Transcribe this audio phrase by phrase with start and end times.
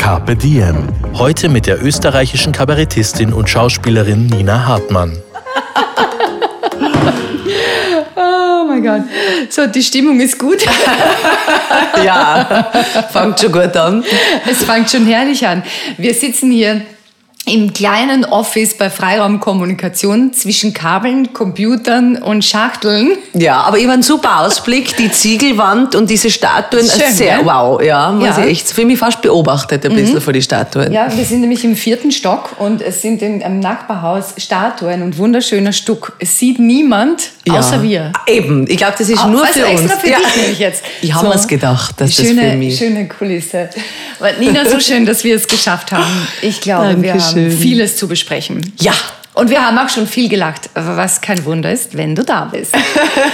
[0.00, 0.88] Carpe Diem.
[1.12, 5.12] Heute mit der österreichischen Kabarettistin und Schauspielerin Nina Hartmann.
[8.16, 9.02] Oh mein Gott.
[9.48, 10.64] So, die Stimmung ist gut.
[12.04, 12.70] Ja,
[13.12, 14.04] fängt schon gut an.
[14.48, 15.62] Es fängt schon herrlich an.
[15.96, 16.82] Wir sitzen hier
[17.46, 23.16] im kleinen Office bei Freiraumkommunikation zwischen Kabeln, Computern und Schachteln.
[23.32, 27.46] Ja, aber habe einen super Ausblick, die Ziegelwand und diese Statuen, Schön, sehr gell?
[27.46, 28.44] wow, ja, muss Ja.
[28.44, 30.92] ich echt für mich fast beobachtet ein bisschen von die Statuen.
[30.92, 35.18] Ja, wir sind nämlich im vierten Stock und es sind in einem Nachbarhaus Statuen und
[35.18, 36.12] wunderschöner Stuck.
[36.20, 37.54] Es sieht niemand Ja.
[37.58, 38.12] außer wir.
[38.26, 40.02] Eben, ich glaube, das ist nur also für extra uns.
[40.02, 40.18] für ja.
[40.18, 40.84] dich nämlich jetzt.
[41.02, 41.32] Ich habe So.
[41.32, 42.76] mir's gedacht, dass das schöne, für mich.
[42.78, 43.70] Schöne Kulisse.
[44.20, 46.04] Aber Nina, so schön, dass wir es geschafft haben.
[46.42, 47.60] Ich glaube, wir haben Dankeschön.
[47.60, 48.72] vieles zu besprechen.
[48.80, 48.92] Ja.
[49.34, 52.74] Und wir haben auch schon viel gelacht, was kein Wunder ist, wenn du da bist.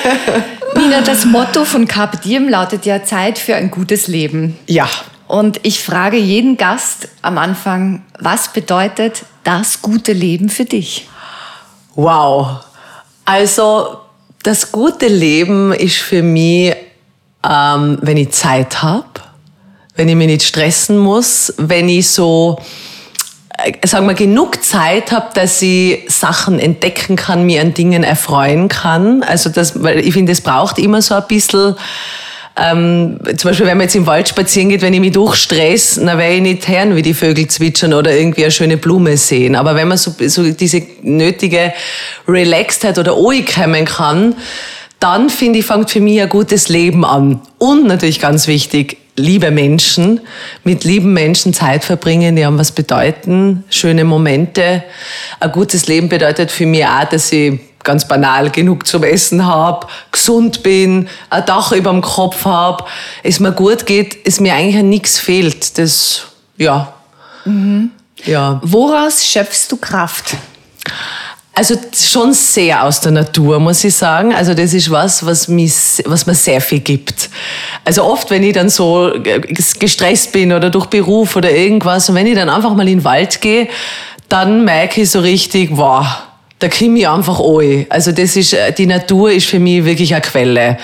[0.77, 4.59] Nina, das Motto von Carpe Diem lautet ja Zeit für ein gutes Leben.
[4.67, 4.89] Ja.
[5.27, 11.09] Und ich frage jeden Gast am Anfang, was bedeutet das gute Leben für dich?
[11.95, 12.61] Wow.
[13.25, 13.99] Also,
[14.43, 16.77] das gute Leben ist für mich,
[17.49, 19.07] ähm, wenn ich Zeit habe,
[19.97, 22.61] wenn ich mich nicht stressen muss, wenn ich so,
[23.85, 29.23] sagen wir, genug Zeit habe, dass ich Sachen entdecken kann, mir an Dingen erfreuen kann.
[29.23, 31.75] Also, das, weil ich finde, es braucht immer so ein bisschen,
[32.59, 36.19] ähm, zum Beispiel, wenn man jetzt im Wald spazieren geht, wenn ich mich durchstress, dann
[36.19, 39.57] werde ich nicht hören, wie die Vögel zwitschern oder irgendwie eine schöne Blume sehen.
[39.57, 41.75] Aber wenn man so, so diese nötige
[42.27, 44.35] Relaxedheit oder Ruhe kommen kann,
[45.01, 47.43] dann finde ich, fängt für mich ein gutes Leben an.
[47.59, 50.21] Und natürlich ganz wichtig, liebe Menschen,
[50.65, 54.85] mit lieben Menschen Zeit verbringen, die haben was bedeuten, schöne Momente.
[55.41, 59.87] Ein gutes Leben bedeutet für mich auch, dass ich ganz banal genug zum Essen habe,
[60.11, 62.85] gesund bin, ein Dach über dem Kopf habe,
[63.23, 65.79] es mir gut geht, es mir eigentlich an nichts fehlt.
[65.79, 66.23] Das,
[66.57, 66.93] ja.
[68.25, 68.61] Ja.
[68.65, 70.37] Woraus schöpfst du Kraft?
[71.59, 74.35] Also schon sehr aus der Natur, muss ich sagen.
[74.35, 75.73] Also das ist was, was, mich,
[76.05, 77.31] was mir sehr viel gibt.
[77.83, 79.11] Also oft, wenn ich dann so
[79.79, 83.05] gestresst bin oder durch Beruf oder irgendwas und wenn ich dann einfach mal in den
[83.05, 83.69] Wald gehe,
[84.29, 86.05] dann merke ich so richtig, wow,
[86.59, 87.87] da komme ich einfach an.
[87.91, 90.79] Also das ist, äh, die Natur ist für mich wirklich eine Quelle.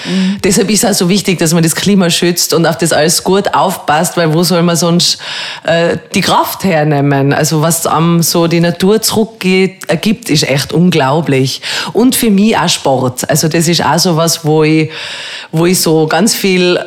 [0.44, 3.24] Deshalb ist es auch so wichtig, dass man das Klima schützt und auf das alles
[3.24, 5.18] gut aufpasst, weil wo soll man sonst
[5.64, 7.32] äh, die Kraft hernehmen?
[7.32, 11.62] Also was am so die Natur zurückgeht, ergibt, ist echt unglaublich.
[11.94, 13.28] Und für mich auch Sport.
[13.30, 14.90] Also das ist auch so was, wo ich,
[15.52, 16.78] wo ich so ganz viel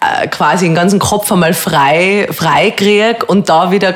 [0.00, 3.94] äh, quasi den ganzen Kopf einmal frei, frei krieg und da wieder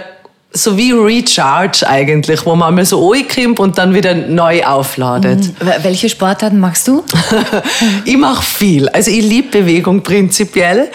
[0.57, 5.51] so wie Recharge eigentlich, wo man einmal so reinkommt und dann wieder neu aufladet.
[5.83, 7.03] Welche Sportarten machst du?
[8.05, 8.89] ich mache viel.
[8.89, 10.91] Also ich liebe Bewegung prinzipiell.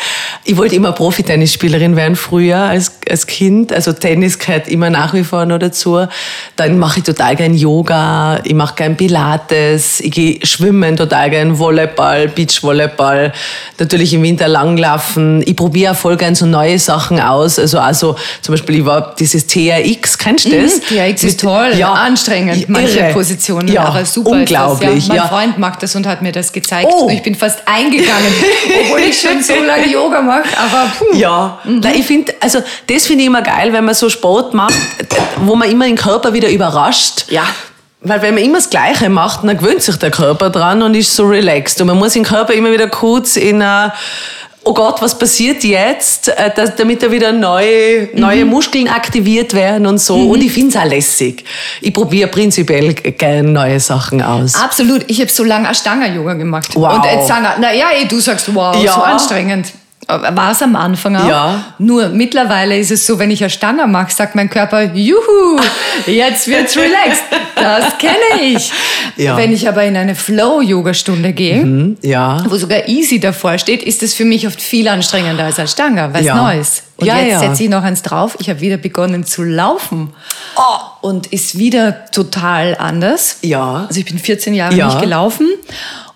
[0.45, 3.73] Ich wollte immer Profi-Tennisspielerin werden früher als, als Kind.
[3.73, 6.07] Also Tennis gehört immer nach wie vor noch dazu.
[6.55, 11.59] Dann mache ich total gern Yoga, ich mache gern Pilates, ich gehe schwimmen total gern,
[11.59, 13.33] Volleyball, Beachvolleyball,
[13.77, 15.43] natürlich im Winter langlaufen.
[15.45, 17.59] Ich probiere auch voll gern so neue Sachen aus.
[17.59, 20.79] Also also zum Beispiel, ich war dieses TRX, kennst du das?
[20.81, 23.13] TRX ist Mit- toll, anstrengend, manche irre.
[23.13, 25.07] Positionen, Ja, aber super unglaublich.
[25.07, 25.13] Ja.
[25.13, 25.27] Mein ja.
[25.27, 26.89] Freund mag das und hat mir das gezeigt.
[26.91, 27.09] Oh.
[27.11, 28.33] Ich bin fast eingegangen,
[28.83, 31.15] obwohl ich schon so lange Yoga mache, aber puh.
[31.17, 34.73] Ja, Nein, ich finde, also das finde ich immer geil, wenn man so Sport macht,
[35.41, 37.25] wo man immer den Körper wieder überrascht.
[37.29, 37.43] Ja.
[38.01, 41.13] Weil wenn man immer das Gleiche macht, dann gewöhnt sich der Körper dran und ist
[41.13, 41.81] so relaxed.
[41.81, 43.91] Und man muss den Körper immer wieder kurz in eine
[44.69, 49.87] Oh Gott, was passiert jetzt, äh, dass, damit da wieder neue, neue Muskeln aktiviert werden
[49.87, 50.15] und so.
[50.15, 51.43] Und ich finde es auch lässig.
[51.81, 54.53] Ich probiere prinzipiell gerne neue Sachen aus.
[54.53, 56.69] Absolut, ich habe so lange Ashtanga-Yoga gemacht.
[56.75, 56.97] Wow.
[56.97, 58.93] Und jetzt sagen, na ja, eh, du sagst, wow, Ja.
[58.93, 59.73] so anstrengend.
[60.09, 61.27] War es am Anfang auch.
[61.27, 61.65] Ja.
[61.77, 65.59] Nur mittlerweile ist es so, wenn ich Ashtanga mache, sagt mein Körper, juhu,
[66.07, 67.23] jetzt wird's relaxed.
[67.55, 68.71] Das kenne ich.
[69.17, 69.37] Ja.
[69.37, 72.43] Wenn ich aber in eine Flow-Yoga-Stunde gehe, ja.
[72.49, 76.23] wo sogar Easy davor steht, ist es für mich oft viel anstrengender als Ashtanga, was
[76.23, 76.35] Ja.
[76.35, 76.83] Neues.
[76.97, 77.39] Und Ja, jetzt ja.
[77.39, 78.35] setze ich noch eins drauf.
[78.39, 80.09] Ich habe wieder begonnen zu laufen.
[80.55, 83.37] Oh, und ist wieder total anders.
[83.41, 83.85] Ja.
[83.87, 84.87] Also ich bin 14 Jahre Ja.
[84.87, 85.47] nicht gelaufen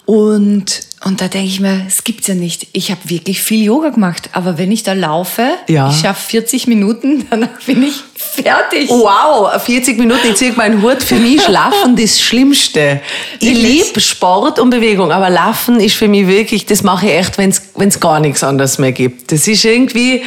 [0.05, 2.67] und Und da denke ich mir, es gibt's ja nicht.
[2.71, 5.89] Ich habe wirklich viel Yoga gemacht, aber wenn ich da laufe, Ja.
[5.89, 8.89] ich schaffe 40 Minuten, danach bin ich fertig.
[8.89, 11.03] Wow, 40 Minuten, ich ziehe meinen Hut.
[11.03, 13.01] Für mich ist Laufen das Schlimmste.
[13.39, 13.85] Ich Wirklich?
[13.87, 17.49] liebe Sport und Bewegung, aber Laufen ist für mich wirklich, das mache ich echt, wenn
[17.49, 19.31] es gar nichts anderes mehr gibt.
[19.31, 20.23] Das ist irgendwie,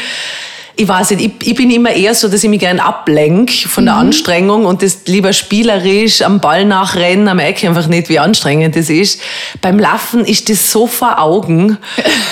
[0.79, 3.87] ich weiß nicht, ich, ich bin immer eher so, dass ich mich gern ablenke von
[3.87, 8.77] der Anstrengung und das lieber spielerisch am Ball nachrennen, am Eck einfach nicht, wie anstrengend
[8.77, 9.19] das ist.
[9.63, 11.79] Beim Laufen ist das so vor Augen.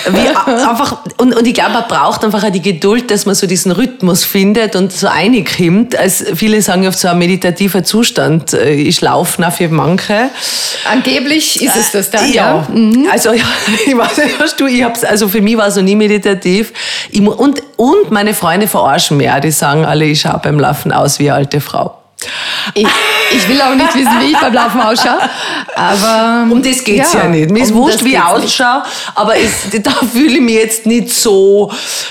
[0.07, 3.73] Einfach, und, und ich glaube, man braucht einfach auch die Geduld, dass man so diesen
[3.73, 5.97] Rhythmus findet und so einkommt.
[5.97, 10.31] Also viele sagen ja oft so ein meditativer Zustand äh, ist Laufen auch für manche.
[10.91, 13.11] Angeblich ist es das dann, Ja, ja.
[13.11, 13.45] also ja,
[13.87, 16.73] ich weiß nicht, hast du, ich hab's, also für mich war es noch nie meditativ.
[17.11, 20.93] Ich, und, und meine Freunde verarschen mich auch, die sagen alle, ich schaue beim Laufen
[20.93, 21.99] aus wie eine alte Frau.
[22.73, 22.87] Ich,
[23.33, 25.19] ich will auch nicht wissen, wie ich beim Laufen ausschaue,
[25.75, 26.51] aber...
[26.51, 27.51] Um das geht's ja, nicht.
[27.51, 28.83] Mir ist um wurscht, wie ich ausschaue,
[29.15, 31.71] aber es, da fühle ich mich jetzt nicht so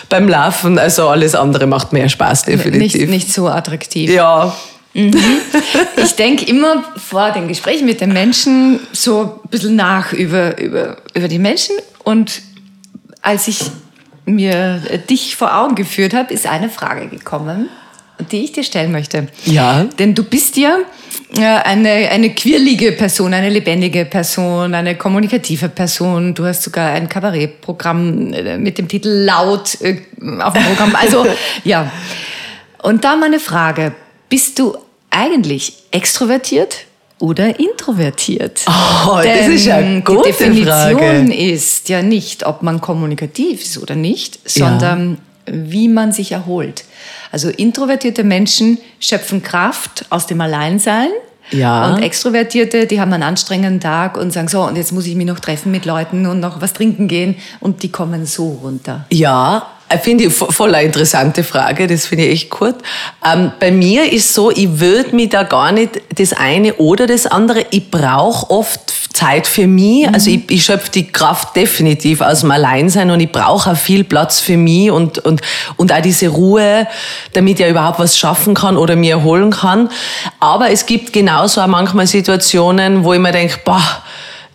[0.09, 0.77] beim Laufen.
[0.77, 3.01] Also alles andere macht mehr Spaß, definitiv.
[3.01, 4.09] Nicht, nicht so attraktiv.
[4.11, 4.53] Ja,
[4.93, 10.97] Ich denke immer vor den Gesprächen mit den Menschen so ein bisschen nach über, über,
[11.15, 11.75] über die Menschen.
[12.03, 12.41] Und
[13.21, 13.59] als ich
[14.25, 17.69] mir dich vor Augen geführt habe, ist eine Frage gekommen,
[18.31, 19.27] die ich dir stellen möchte.
[19.45, 19.83] Ja.
[19.99, 20.77] Denn du bist ja
[21.35, 26.33] äh, eine, eine quirlige Person, eine lebendige Person, eine kommunikative Person.
[26.33, 29.97] Du hast sogar ein Kabarettprogramm äh, mit dem Titel Laut äh,
[30.39, 30.95] auf dem Programm.
[30.95, 31.25] Also,
[31.63, 31.91] ja.
[32.81, 33.93] Und da meine Frage.
[34.29, 34.75] Bist du
[35.09, 36.85] eigentlich extrovertiert
[37.23, 38.65] oder introvertiert?
[38.67, 41.33] Oh, das ist ja gute Die Definition Frage.
[41.33, 46.83] ist ja nicht, ob man kommunikativ ist oder nicht, sondern wie man sich erholt.
[47.31, 51.07] Also introvertierte Menschen schöpfen Kraft aus dem Alleinsein.
[51.51, 51.93] Ja.
[51.93, 55.25] Und Extrovertierte, die haben einen anstrengenden Tag und sagen so, und jetzt muss ich mich
[55.25, 57.35] noch treffen mit Leuten und noch was trinken gehen.
[57.61, 59.05] Und die kommen so runter.
[59.11, 59.67] Ja,
[59.99, 62.75] finde ich vo- voll eine interessante Frage, das finde ich echt gut.
[63.25, 67.25] Ähm, bei mir ist so, ich würde mich da gar nicht das eine oder das
[67.25, 72.39] andere, ich brauche oft Zeit für mich, also ich, ich schöpfe die Kraft definitiv aus
[72.41, 75.41] dem Alleinsein und ich brauche auch viel Platz für mich und, und,
[75.77, 76.87] und auch diese Ruhe,
[77.33, 79.89] damit ich überhaupt was schaffen kann oder mir erholen kann.
[80.39, 83.83] Aber es gibt genauso auch manchmal Situationen, wo ich mir denke, boah,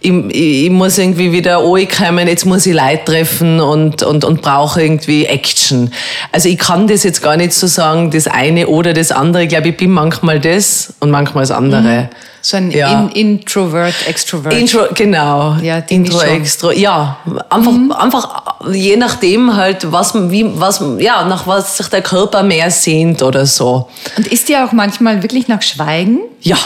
[0.00, 4.42] ich, ich, ich muss irgendwie wieder ankommen, jetzt muss ich Leute treffen und, und, und
[4.42, 5.92] brauche irgendwie Action.
[6.32, 9.44] Also ich kann das jetzt gar nicht so sagen, das eine oder das andere.
[9.44, 12.10] Ich glaube, ich bin manchmal das und manchmal das andere.
[12.40, 12.92] So ein Ja.
[12.92, 14.54] In Introvert, Extrovert.
[14.54, 15.56] Intro, genau.
[15.60, 16.20] Ja, Intro.
[16.20, 16.70] Extro.
[16.70, 17.18] Ja,
[17.50, 22.70] einfach, einfach je nachdem halt, was, wie, was, ja, nach was sich der Körper mehr
[22.70, 23.88] sehnt oder so.
[24.16, 26.20] und ist dir auch manchmal wirklich nach Schweigen?
[26.40, 26.56] Ja.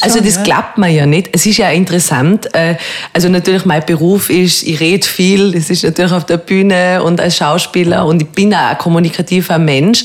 [0.00, 1.30] Also das klappt mir ja nicht.
[1.32, 2.54] Es ist ja interessant.
[2.54, 2.76] äh,
[3.12, 5.52] Also natürlich mein Beruf ist, ich rede viel.
[5.52, 9.58] Das ist natürlich auf der Bühne und als Schauspieler und ich bin auch ein kommunikativer
[9.58, 10.04] Mensch.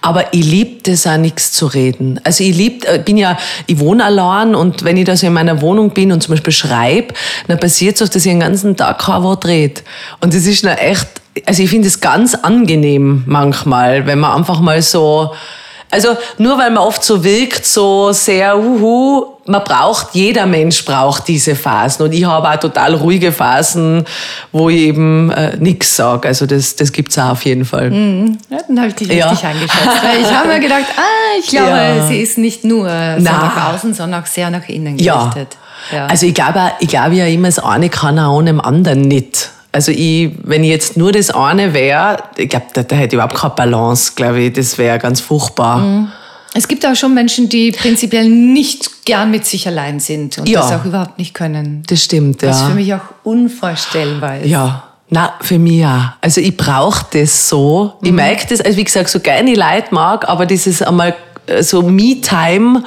[0.00, 2.20] Aber ich liebe das auch nichts zu reden.
[2.24, 5.32] Also ich lieb, äh, bin ja, ich wohne allein und wenn ich da so in
[5.32, 7.14] meiner Wohnung bin und zum Beispiel schreibe,
[7.46, 9.80] dann passiert es oft, dass ich den ganzen Tag kein Wort rede.
[10.20, 11.06] Und das ist noch echt,
[11.46, 15.32] also ich finde es ganz angenehm manchmal, wenn man einfach mal so
[15.94, 21.28] also nur weil man oft so wirkt, so sehr, uhu, man braucht, jeder Mensch braucht
[21.28, 22.04] diese Phasen.
[22.06, 24.04] Und ich habe auch total ruhige Phasen,
[24.52, 26.28] wo ich eben äh, nichts sage.
[26.28, 27.92] Also das, das gibt's auch auf jeden Fall.
[28.50, 29.30] Ja, dann habe ich dich Ja.
[29.30, 29.44] richtig.
[30.02, 32.06] Weil ich habe mir gedacht, ah, ich glaube, Ja.
[32.06, 33.18] sie ist nicht nur so Na.
[33.54, 35.56] nach außen, sondern auch sehr nach innen gerichtet.
[35.92, 36.06] Ja.
[36.06, 39.50] Also ich glaube, ich glaube ja immer, das eine kann auch ohne dem anderen nicht.
[39.74, 43.12] Also ich, wenn ich jetzt nur das eine wäre, ich glaube, da, da hätte ich
[43.14, 44.52] überhaupt keine Balance, glaube ich.
[44.52, 45.78] Das wäre ganz furchtbar.
[45.78, 46.08] Mhm.
[46.56, 50.60] es gibt auch schon Menschen, die prinzipiell nicht gern mit sich allein sind und Ja.
[50.60, 51.82] das auch überhaupt nicht können.
[51.88, 52.48] Das stimmt, ja.
[52.48, 54.38] Das ist für mich auch unvorstellbar.
[54.38, 54.46] ist.
[54.46, 56.12] Ja, na für mich auch.
[56.20, 57.94] Also ich brauche das so.
[58.02, 61.14] Ich merke das, also wie gesagt, so gerne ich Leute mag, aber dieses einmal
[61.46, 62.84] äh, so Me-Time,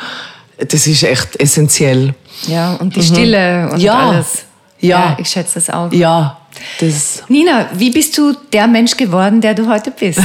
[0.58, 2.14] das ist echt essentiell.
[2.48, 3.84] Ja, und die Stille und Mhm.
[3.84, 4.10] Ja.
[4.10, 4.44] alles.
[4.80, 5.18] Ja.
[5.20, 5.92] ich schätze das auch.
[5.92, 6.38] Ja,
[6.80, 10.20] das, Nina, wie bist du der Mensch geworden, der du heute bist?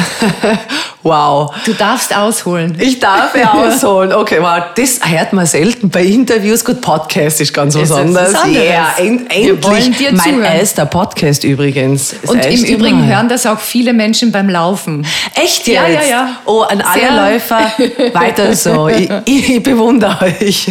[1.02, 1.52] wow.
[1.64, 2.76] Du darfst ausholen.
[2.78, 4.12] Ich darf ja ausholen.
[4.12, 6.64] Okay, wow, das hört man selten bei Interviews.
[6.64, 8.34] Gut, Podcast ist ganz was Ist anderes.
[8.34, 8.56] anderes.
[8.56, 9.96] Yeah, end, Wir endlich.
[9.96, 10.44] dir mein zuhören.
[10.44, 12.14] erster Podcast übrigens.
[12.22, 13.16] Das Und im Übrigen Mal.
[13.16, 15.06] hören das auch viele Menschen beim Laufen.
[15.34, 15.68] Echt jetzt?
[15.68, 16.36] Ja, ja, ja.
[16.44, 17.32] Oh, an alle Sehr.
[17.32, 17.72] Läufer,
[18.14, 18.88] weiter so.
[18.88, 20.68] Ich, ich, bewundere euch.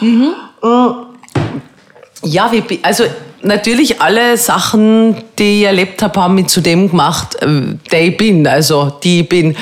[0.00, 0.32] Mhm.
[2.22, 3.04] Ja, wie, also
[3.42, 8.16] natürlich alle Sachen, die ich erlebt habe, haben mich zu dem gemacht, äh, der ich
[8.16, 8.46] bin.
[8.46, 9.56] Also die ich bin.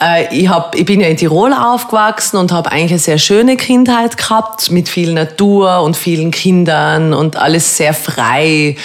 [0.00, 3.56] Äh, ich, hab, ich bin ja in Tirol aufgewachsen und habe eigentlich eine sehr schöne
[3.56, 8.76] Kindheit gehabt mit viel Natur und vielen Kindern und alles sehr frei,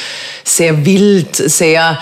[0.43, 1.99] sehr wild, sehr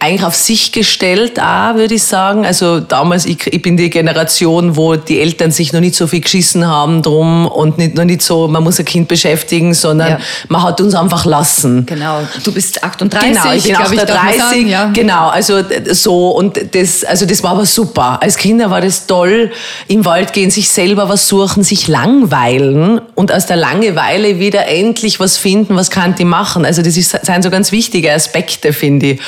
[0.00, 2.44] eigentlich auf sich gestellt auch, würde ich sagen.
[2.44, 6.20] Also damals, ich, ich bin die Generation, wo die Eltern sich noch nicht so viel
[6.20, 10.18] geschissen haben drum und nicht, noch nicht so, man muss ein Kind beschäftigen, sondern Ja.
[10.48, 11.86] man hat uns einfach lassen.
[11.86, 14.90] Genau, du bist 38, Genau, ich bin glaub ich, darf man 38, sagen, ja.
[14.92, 18.18] genau, also so und das, also das war aber super.
[18.22, 19.52] Als Kinder war das toll,
[19.88, 25.18] im Wald gehen, sich selber was suchen, sich langweilen und aus der Langeweile wieder endlich
[25.18, 26.66] was finden, was kann ich machen.
[26.66, 29.20] Also das ist, sind so ganz wichtige Aspekte, finde ich.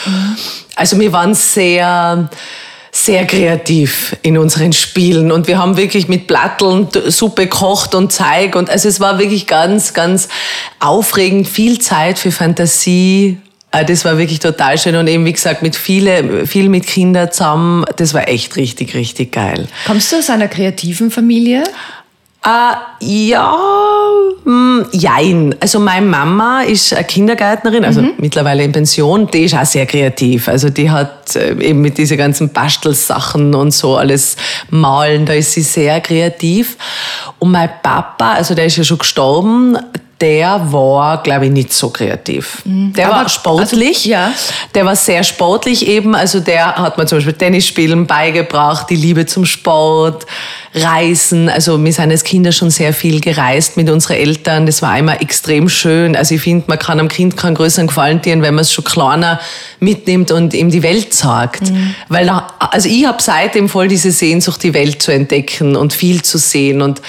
[0.76, 2.28] Also wir waren sehr
[2.92, 8.56] sehr kreativ in unseren Spielen und wir haben wirklich mit Platteln Suppe gekocht und Zeig
[8.56, 10.28] und also es war wirklich ganz, ganz
[10.80, 13.38] aufregend, viel Zeit für Fantasie.
[13.70, 17.30] Äh, Das war wirklich total schön und eben wie gesagt mit viele, viel mit Kindern
[17.30, 17.84] zusammen.
[17.96, 19.68] Das war echt richtig, richtig geil.
[19.86, 21.64] Kommst du aus einer kreativen Familie?
[22.46, 23.56] Äh, ja,
[24.44, 25.56] mh, jein.
[25.58, 29.26] Also meine Mama ist eine Kindergärtnerin, also mittlerweile in Pension.
[29.26, 30.46] Die ist auch sehr kreativ.
[30.46, 34.36] Also die hat äh, eben mit diesen ganzen Bastelsachen und so alles
[34.70, 36.76] malen, da ist sie sehr kreativ.
[37.40, 39.76] Und mein Papa, also der ist ja schon gestorben,
[40.20, 42.62] der war, glaube ich, nicht so kreativ.
[42.64, 43.96] Der war Aber- sportlich.
[43.98, 44.32] also, ja.
[44.74, 46.14] Der war sehr sportlich eben.
[46.14, 50.24] Also der hat mir zum Beispiel Tennisspielen beigebracht, die Liebe zum Sport,
[50.74, 51.50] Reisen.
[51.50, 54.64] Also wir sind als Kinder schon sehr viel gereist mit unseren Eltern.
[54.64, 56.16] Das war einmal extrem schön.
[56.16, 58.84] Also ich finde, man kann am Kind keinen größeren Gefallen tun, wenn man es schon
[58.84, 59.38] kleiner
[59.80, 61.62] mitnimmt und ihm die Welt sagt.
[62.08, 66.22] Weil da, also ich habe seitdem voll diese Sehnsucht, die Welt zu entdecken und viel
[66.22, 67.02] zu sehen und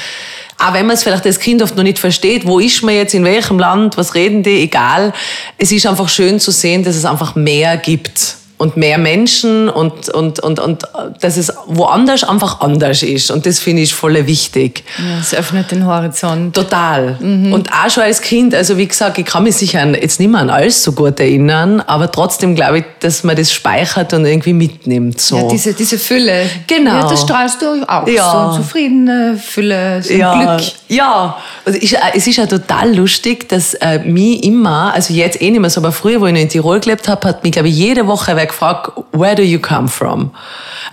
[0.58, 3.14] auch wenn man es vielleicht als Kind oft noch nicht versteht, wo ist man jetzt,
[3.14, 5.14] in welchem Land, was reden die, egal.
[5.58, 10.10] Es ist einfach schön zu sehen, dass es einfach mehr gibt und mehr Menschen und,
[10.10, 10.84] und, und, und
[11.22, 13.30] dass es woanders einfach anders ist.
[13.30, 14.84] Und das finde ich voll wichtig.
[14.98, 16.56] Ja, es öffnet den Horizont.
[16.56, 17.18] Total.
[17.22, 20.30] Und auch schon als Kind, also wie gesagt, ich kann mich sicher an, jetzt nicht
[20.30, 24.26] mehr an alles so gut erinnern, aber trotzdem glaube ich, dass man das speichert und
[24.26, 25.22] irgendwie mitnimmt.
[25.22, 25.38] So.
[25.38, 26.50] Ja, diese, diese Fülle.
[26.66, 26.96] Genau.
[26.96, 28.08] Ja, das strahlst du auch.
[28.08, 28.54] Ja.
[28.54, 30.72] So zufriedene Fülle, so ja, Glück.
[30.88, 35.52] Ja, also ich, es ist ja total lustig, dass äh, mich immer, also jetzt eh
[35.52, 37.68] nicht mehr so, aber früher, wo ich noch in Tirol gelebt habe, hat mich, glaube
[37.68, 40.32] ich, jede Woche gefragt, where do you come from?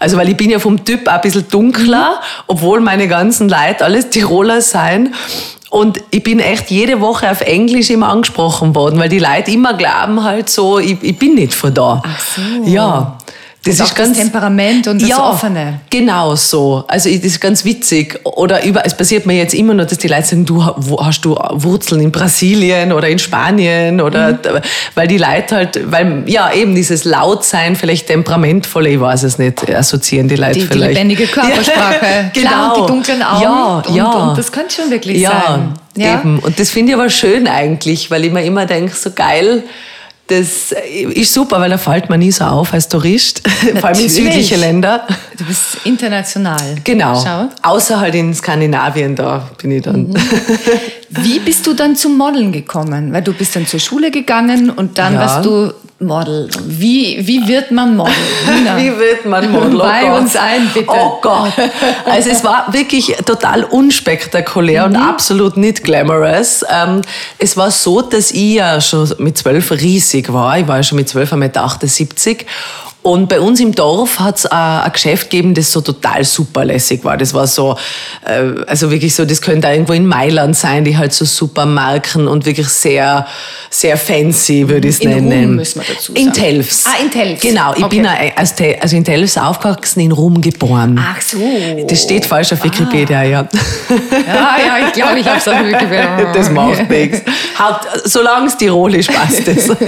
[0.00, 4.11] Also, weil ich bin ja vom Typ ein bisschen dunkler, obwohl meine ganzen Leute alles
[4.11, 5.14] Tiroler sein.
[5.70, 9.75] Und ich bin echt jede Woche auf Englisch immer angesprochen worden, weil die Leute immer
[9.75, 12.00] glauben halt so, ich, ich bin nicht von da.
[12.06, 12.70] Ach so.
[12.70, 13.18] Ja.
[13.64, 15.80] Das Und auch das Temperament und das Offene.
[15.88, 16.85] Genau so.
[16.87, 18.21] Also das ist ganz witzig.
[18.25, 21.35] Oder über, es passiert mir jetzt immer nur, dass die Leute sagen, du hast du
[21.35, 24.38] Wurzeln in Brasilien oder in Spanien oder Mhm.
[24.94, 29.68] weil die Leute halt, weil ja eben dieses Lautsein, vielleicht temperamentvolle, ich weiß es nicht,
[29.75, 30.94] assoziieren die Leute Die, die vielleicht.
[30.94, 32.30] lebendige Körpersprache.
[32.35, 32.75] Ja, Klar, und genau.
[32.87, 33.42] die dunklen Augen.
[33.42, 34.11] Ja, und, ja.
[34.11, 35.75] Und das könnte schon wirklich ja, sein.
[35.97, 36.38] Ja, eben.
[36.40, 39.62] Und das finde ich aber schön eigentlich, weil ich mir immer denke, so geil,
[40.26, 44.07] das ist super, weil da fällt man nie so auf als Tourist, vor allem in
[44.07, 44.12] Natürlich.
[44.12, 45.07] südliche Länder.
[45.37, 46.76] Du bist international.
[46.83, 47.23] Genau.
[47.23, 47.49] Schau.
[47.62, 50.09] Außer halt in Skandinavien, da bin ich dann.
[50.09, 50.14] Mhm.
[51.21, 53.12] Wie bist du dann zum Modeln gekommen?
[53.12, 55.21] Weil du bist dann zur Schule gegangen und dann Ja.
[55.21, 56.49] warst du Model.
[56.66, 58.12] Wie, wie wird man Model?
[58.52, 58.76] Nina?
[58.76, 59.76] Wie wird man Model?
[59.80, 60.21] Oh Weih Gott.
[60.23, 60.88] uns ein, bitte.
[60.90, 61.52] Oh Gott.
[62.04, 64.97] Also es war wirklich total unspektakulär Mhm.
[64.97, 66.64] und absolut nicht glamorous.
[66.68, 67.00] Ähm,
[67.38, 70.59] es war so, dass ich ja schon mit zwölf riesig war.
[70.59, 71.37] Ich war ja schon mit zwölf 1,78
[72.38, 72.44] Meter.
[73.06, 77.18] Und bei uns im Dorf hat es ein Geschäft gegeben, das so total superlässig war.
[77.18, 77.76] Das war so,
[78.25, 82.26] äh, also wirklich so, das könnte irgendwo in Mailand sein, die halt so super Marken
[82.26, 83.26] und wirklich sehr,
[83.68, 85.44] sehr fancy, würde ich es In nennen.
[85.49, 86.32] Rom müssen wir dazu In sagen.
[86.38, 86.84] Telfs.
[86.87, 87.42] Ah, in Telfs.
[87.42, 87.96] Genau, ich Okay.
[87.99, 90.99] bin ein- als Te- also in Telfs aufgewachsen, in Rom geboren.
[90.99, 91.37] Ach so.
[91.87, 93.46] Das steht falsch auf Wikipedia, ja.
[94.26, 95.90] Ja, ja, ich glaube, ich habe es auch wirklich.
[96.32, 97.20] Das macht nichts.
[97.58, 99.68] Haupt, solange es tirolisch passt es.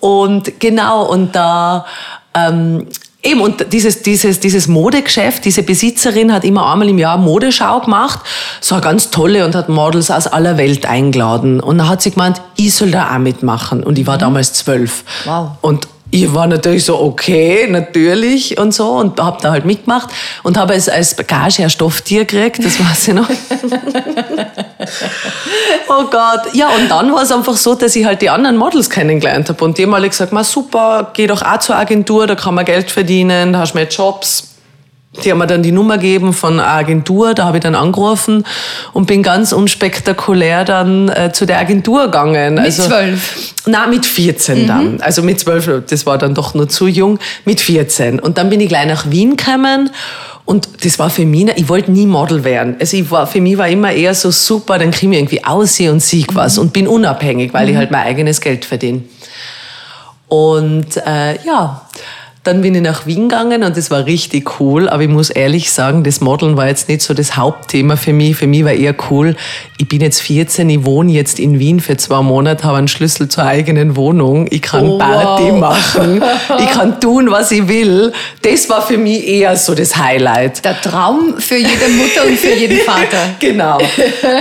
[0.00, 1.86] Und genau, und da
[2.34, 2.86] ähm,
[3.22, 8.20] eben, und dieses, dieses, dieses Modegeschäft, diese Besitzerin hat immer einmal im Jahr Modeschau gemacht,
[8.60, 11.60] so eine ganz tolle und hat Models aus aller Welt eingeladen.
[11.60, 13.82] Und dann hat sie gemeint, ich soll da auch mitmachen.
[13.82, 15.04] Und ich war damals zwölf.
[15.24, 15.50] Wow.
[15.60, 20.08] Und ich war natürlich so, okay, natürlich und so und habe da halt mitgemacht
[20.42, 23.28] und habe als, als Gage ein Stofftier gekriegt, das weiß ich noch.
[25.88, 26.54] oh Gott.
[26.54, 29.62] Ja, und dann war es einfach so, dass ich halt die anderen Models kennengelernt habe
[29.64, 32.64] und die haben alle gesagt, ma super, geh doch auch zur Agentur, da kann man
[32.64, 34.57] Geld verdienen, da hast du mehr Jobs.
[35.24, 38.44] Die haben mir dann die Nummer gegeben von einer Agentur, da habe ich dann angerufen
[38.92, 42.54] und bin ganz unspektakulär dann äh, zu der Agentur gegangen.
[42.54, 43.54] Mit zwölf?
[43.66, 45.00] Na, mit 14 dann.
[45.00, 48.20] Also mit zwölf, das war dann doch nur zu jung, mit 14.
[48.20, 49.90] Und dann bin ich gleich nach Wien gekommen
[50.44, 52.76] und das war für mich, ich wollte nie Model werden.
[52.78, 55.92] Also ich war, für mich war immer eher so super, dann kriege ich irgendwie aussehen
[55.92, 59.02] und sieg was und bin unabhängig, weil ich halt mein eigenes Geld verdiene.
[60.28, 61.82] Und äh, ja,
[62.44, 64.88] dann bin ich nach Wien gegangen und das war richtig cool.
[64.88, 68.36] Aber ich muss ehrlich sagen, das Modeln war jetzt nicht so das Hauptthema für mich.
[68.36, 69.36] Für mich war eher cool,
[69.76, 73.28] ich bin jetzt 14, ich wohne jetzt in Wien für zwei Monate, habe einen Schlüssel
[73.28, 74.46] zur eigenen Wohnung.
[74.50, 75.60] Ich kann Oh, Party wow.
[75.60, 76.22] machen.
[76.58, 78.12] Ich kann tun, was ich will.
[78.42, 80.64] Das war für mich eher so das Highlight.
[80.64, 83.18] Der Traum für jede Mutter und für jeden Vater.
[83.40, 83.78] Genau.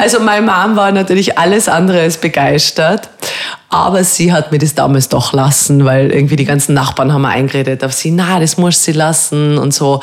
[0.02, 3.10] Also meine Mom war natürlich alles andere als begeistert.
[3.70, 7.30] Aber sie hat mir das damals doch lassen, weil irgendwie die ganzen Nachbarn haben mir
[7.30, 10.02] eingeredet auf sie, na, das musst sie lassen und so.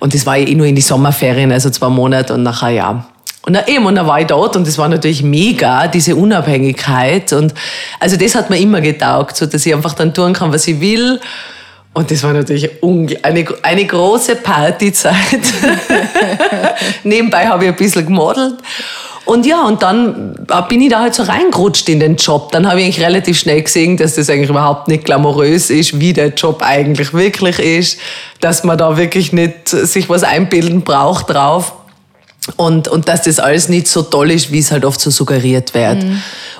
[0.00, 3.06] Und das war ja eh nur in die Sommerferien, also zwei Monate und nachher ja.
[3.46, 7.32] Und dann eben, und dann war ich dort und das war natürlich mega, diese Unabhängigkeit.
[7.32, 7.54] Und
[8.00, 10.80] also das hat mir immer getaugt, so dass ich einfach dann tun kann, was ich
[10.80, 11.20] will.
[11.94, 12.68] Und das war natürlich
[13.22, 15.14] eine, eine große Partyzeit.
[17.04, 18.56] Nebenbei habe ich ein bisschen gemodelt.
[19.26, 20.34] Und ja, und dann
[20.68, 22.52] bin ich da halt so reingerutscht in den Job.
[22.52, 26.12] Dann habe ich eigentlich relativ schnell gesehen, dass das eigentlich überhaupt nicht glamourös ist, wie
[26.12, 27.98] der Job eigentlich wirklich ist,
[28.40, 31.72] dass man da wirklich nicht sich was einbilden braucht drauf.
[32.54, 35.74] Und, und dass das alles nicht so toll ist, wie es halt oft so suggeriert
[35.74, 36.04] wird.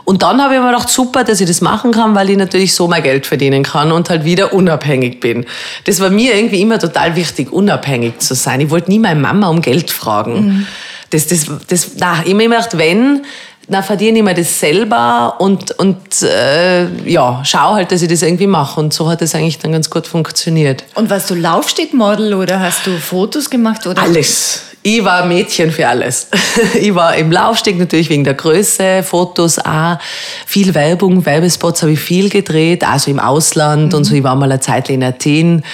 [0.04, 2.74] Und dann habe ich mir gedacht, super, dass ich das machen kann, weil ich natürlich
[2.74, 5.46] so mein Geld verdienen kann und halt wieder unabhängig bin.
[5.84, 8.60] Das war mir irgendwie immer total wichtig, unabhängig zu sein.
[8.60, 10.66] Ich wollte nie meine Mama um Geld fragen.
[11.10, 13.24] Das, das, das, na, ich mir immer gedacht, wenn,
[13.68, 18.22] dann verdiene ich mir das selber und, und äh, ja, schau halt, dass ich das
[18.22, 18.80] irgendwie mache.
[18.80, 20.84] Und so hat das eigentlich dann ganz gut funktioniert.
[20.94, 23.86] Und warst du Laufstegmodel oder hast du Fotos gemacht?
[23.86, 24.02] Oder?
[24.02, 24.62] Alles.
[24.82, 26.28] Ich war Mädchen für alles.
[26.80, 29.98] Ich war im Laufsteg natürlich wegen der Größe, Fotos auch,
[30.46, 34.14] viel Werbung, Werbespots habe ich viel gedreht, also im Ausland und so.
[34.14, 35.64] Ich war mal eine Zeit in Athen,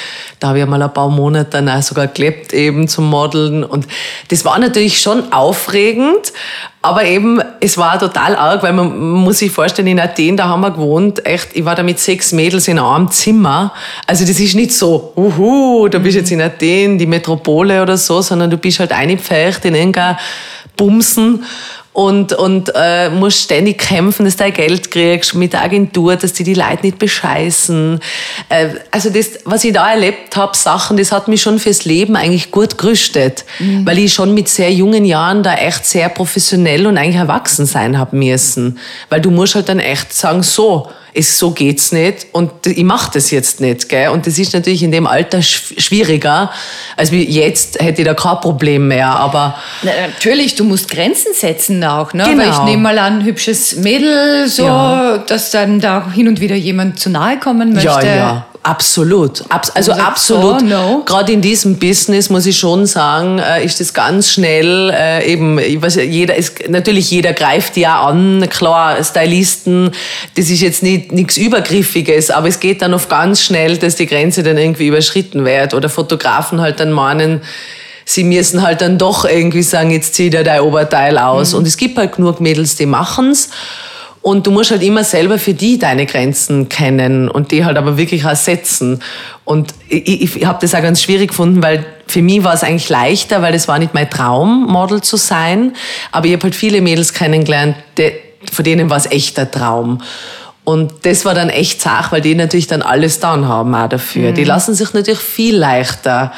[0.42, 3.86] da habe ich mal ein paar Monate dann auch sogar gelebt eben zum Modeln und
[4.28, 6.32] das war natürlich schon aufregend,
[6.80, 10.62] aber eben, es war total arg, weil man, muss sich vorstellen, in Athen, da haben
[10.62, 13.72] wir gewohnt, echt, ich war da mit sechs Mädels in einem Zimmer.
[14.04, 18.20] Also das ist nicht so, uhu, du bist jetzt in Athen, die Metropole oder so,
[18.20, 20.16] sondern du bist halt eingepfercht in irgendein
[20.76, 21.44] Bumsen
[21.92, 26.32] und, und äh, musst ständig kämpfen, dass du dein Geld kriegst mit der Agentur, dass
[26.32, 28.00] die die Leute nicht bescheißen.
[28.48, 32.16] Äh, also das, was ich da erlebt habe, Sachen, das hat mich schon fürs Leben
[32.16, 33.44] eigentlich gut gerüstet,
[33.84, 37.98] weil ich schon mit sehr jungen Jahren da echt sehr professionell und eigentlich erwachsen sein
[37.98, 38.78] hab müssen.
[39.10, 43.10] Weil du musst halt dann echt sagen, so, ist, so geht's nicht und ich mache
[43.14, 43.88] das jetzt nicht.
[43.88, 44.08] Gell?
[44.08, 46.50] Und das ist natürlich in dem Alter schw- schwieriger,
[46.96, 51.34] als wie jetzt hätte ich da kein Problem mehr, aber Na, natürlich, du musst Grenzen
[51.34, 52.24] setzen auch, ne?
[52.24, 52.42] Genau.
[52.42, 55.18] Weil ich nehme mal an, ein hübsches Mädel, so, Ja.
[55.18, 57.88] dass dann da hin und wieder jemand zu nahe kommen möchte.
[57.88, 59.44] Ja, ja, absolut.
[59.48, 60.62] Abs also absolut.
[60.62, 61.02] oh, no.
[61.04, 65.58] Gerade in diesem Business muss ich schon sagen, äh, ist das ganz schnell äh, eben,
[65.58, 69.90] ich weiß, jeder ist natürlich jeder greift ja an, klar, Stylisten,
[70.36, 74.06] das ist jetzt nicht nichts übergriffiges, aber es geht dann oft ganz schnell, dass die
[74.06, 77.42] Grenze dann irgendwie überschritten wird oder Fotografen halt dann meinen,
[78.04, 81.54] sie müssen halt dann doch irgendwie sagen, jetzt zieh dir dein Oberteil aus.
[81.54, 83.50] Und es gibt halt genug Mädels, die machen's.
[84.22, 87.96] Und du musst halt immer selber für die deine Grenzen kennen und die halt aber
[87.96, 89.02] wirklich auch setzen.
[89.44, 92.88] Und ich, ich, habe das auch ganz schwierig gefunden, weil für mich war es eigentlich
[92.88, 95.72] leichter, weil das war nicht mein Traum, Model zu sein.
[96.12, 98.12] Aber ich habe halt viele Mädels kennengelernt, die,
[98.52, 100.00] von denen war es echt der Traum.
[100.64, 104.30] Und das war dann echt Sache, weil die natürlich dann alles dann haben auch dafür.
[104.30, 106.32] Die lassen sich natürlich viel leichter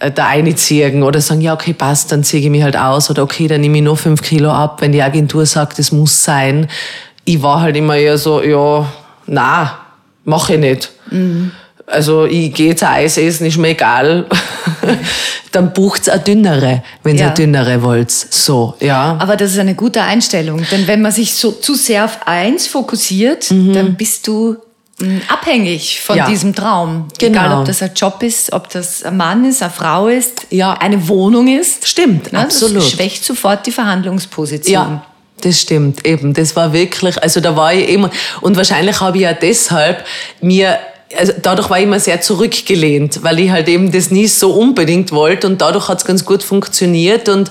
[0.00, 3.22] äh, da einziehen oder sagen, ja, okay, passt, dann ziehe ich mich halt aus oder
[3.22, 6.68] okay, dann nehme ich nur fünf Kilo ab, wenn die Agentur sagt, es muss sein.
[7.32, 8.86] Ich war halt immer eher so, ja,
[9.26, 9.78] na,
[10.24, 10.90] mache ich nicht.
[11.86, 14.26] Also ich gehe jetzt ein Eis essen, ist mir egal.
[15.52, 17.26] dann bucht's eine dünnere, wenn ihr Ja.
[17.28, 18.10] eine dünnere wollt.
[18.10, 19.16] So, ja.
[19.20, 22.66] Aber das ist eine gute Einstellung, denn wenn man sich so zu sehr auf eins
[22.66, 24.56] fokussiert, dann bist du
[24.98, 26.18] mh, abhängig von Mhm.
[26.18, 26.26] Ja.
[26.28, 27.06] diesem Traum.
[27.18, 27.40] Genau.
[27.44, 30.74] Egal, ob das ein Job ist, ob das ein Mann ist, eine Frau ist, Ja.
[30.74, 31.86] eine Wohnung ist.
[31.88, 32.38] Stimmt, Ne?
[32.40, 32.78] absolut.
[32.78, 34.72] Das schwächt sofort die Verhandlungsposition.
[34.74, 35.02] Ja,
[35.40, 36.34] das stimmt, eben.
[36.34, 40.04] Das war wirklich, also da war ich immer, und wahrscheinlich habe ich ja deshalb
[40.40, 40.78] mir,
[41.16, 45.12] also dadurch war ich immer sehr zurückgelehnt, weil ich halt eben das nie so unbedingt
[45.12, 47.50] wollte und dadurch hat es ganz gut funktioniert und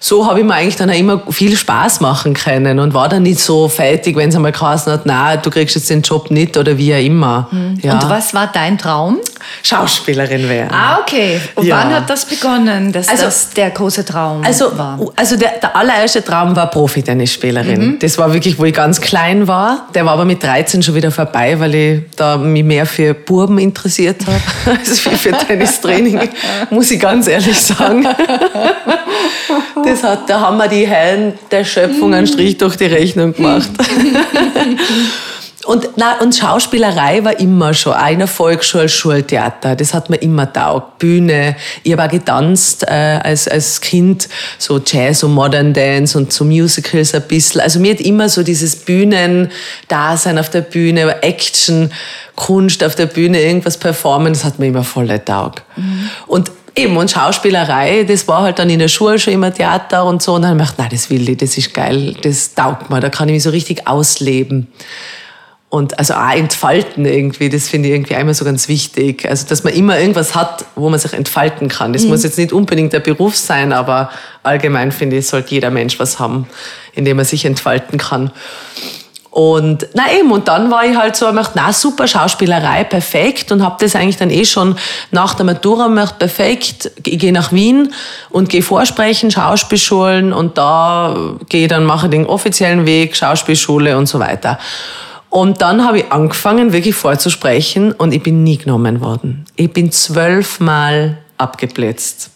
[0.00, 3.22] so habe ich mir eigentlich dann auch immer viel Spaß machen können und war dann
[3.22, 6.56] nicht so fertig, wenn es einmal geheißen hat, na, du kriegst jetzt den Job nicht
[6.58, 7.48] oder wie auch immer.
[7.80, 7.94] Ja.
[7.94, 9.18] Und was war dein Traum?
[9.62, 10.70] Schauspielerin werden.
[10.72, 11.40] Ah, okay.
[11.54, 11.78] Und Ja.
[11.78, 14.98] wann hat das begonnen, dass Also- das der große Traum Also, war?
[15.16, 17.98] also der, der allererste Traum war Profi-Tennisspielerin.
[18.00, 19.88] Das war wirklich, wo ich ganz klein war.
[19.94, 23.58] Der war aber mit 13 schon wieder vorbei, weil ich da mich mehr für Burben
[23.58, 24.40] interessiert habe,
[24.78, 26.20] als für Tennistraining,
[26.70, 28.06] muss ich ganz ehrlich sagen.
[29.84, 33.70] Das hat, da haben wir die Herren der Schöpfung einen Strich durch die Rechnung gemacht.
[35.66, 40.16] Und, na, und Schauspielerei war immer schon, auch in der Volksschule, Schultheater, das hat mir
[40.16, 40.98] immer taugt.
[40.98, 46.32] Bühne, ich habe auch getanzt äh, als, als Kind, so Jazz und Modern Dance und
[46.32, 47.62] so Musicals ein bisschen.
[47.62, 51.90] Also mir hat immer so dieses Bühnen-Dasein auf der Bühne, Action,
[52.36, 55.62] Kunst auf der Bühne, irgendwas performen, das hat mir immer voll taugt.
[56.26, 60.22] Und Eben, und Schauspielerei, das war halt dann in der Schule schon immer Theater und
[60.22, 60.34] so.
[60.34, 62.98] Und dann habe ich gedacht, nein, das will ich, das ist geil, das taugt mir,
[62.98, 64.66] da kann ich mich so richtig ausleben.
[65.74, 69.28] Und also auch entfalten irgendwie, das finde ich irgendwie einmal so ganz wichtig.
[69.28, 71.92] Also, dass man immer irgendwas hat, wo man sich entfalten kann.
[71.92, 74.10] Das muss jetzt nicht unbedingt der Beruf sein, aber
[74.44, 76.46] allgemein finde ich, sollte jeder Mensch was haben,
[76.92, 78.30] in dem er sich entfalten kann.
[79.34, 83.50] Und na eben, und dann war ich halt so, ich dachte, na super, Schauspielerei, perfekt.
[83.50, 84.76] Und habe das eigentlich dann eh schon
[85.10, 86.92] nach der Matura gemacht, perfekt.
[87.04, 87.92] Ich gehe nach Wien
[88.30, 91.16] und gehe vorsprechen, Schauspielschulen und da
[91.48, 94.56] gehe dann, mache den offiziellen Weg, Schauspielschule und so weiter.
[95.30, 99.46] Und dann habe ich angefangen, wirklich vorzusprechen und ich bin nie genommen worden.
[99.56, 102.30] Ich bin zwölfmal abgeblitzt.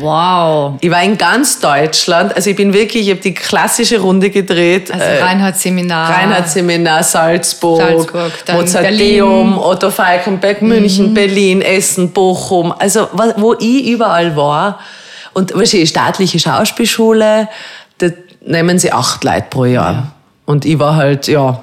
[0.00, 0.78] Wow.
[0.80, 4.90] Ich war in ganz Deutschland, also ich bin wirklich, ich habe die klassische Runde gedreht.
[4.90, 6.10] Also äh, Reinhard-Seminar.
[6.10, 9.52] Reinhardt-Seminar, Salzburg, Salzburg, Mozarteum.
[9.52, 9.58] Mhm.
[9.58, 12.72] Otto Falkenberg, München, Berlin, Essen, Bochum.
[12.78, 14.80] Also wo ich überall war.
[15.32, 17.48] Und weißt du, staatliche Schauspielschule,
[17.98, 18.06] da
[18.44, 20.12] nehmen sie acht Leute pro Jahr.
[20.46, 21.62] Und ich war halt, ja.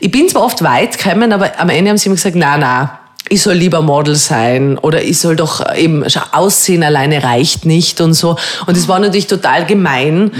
[0.00, 2.99] Ich bin zwar oft weit gekommen, aber am Ende haben sie mir gesagt, na na,
[3.28, 8.00] ich soll lieber Model sein oder ich soll doch eben schau, aussehen alleine reicht nicht
[8.00, 8.36] und so.
[8.66, 10.32] Und es war natürlich total gemein,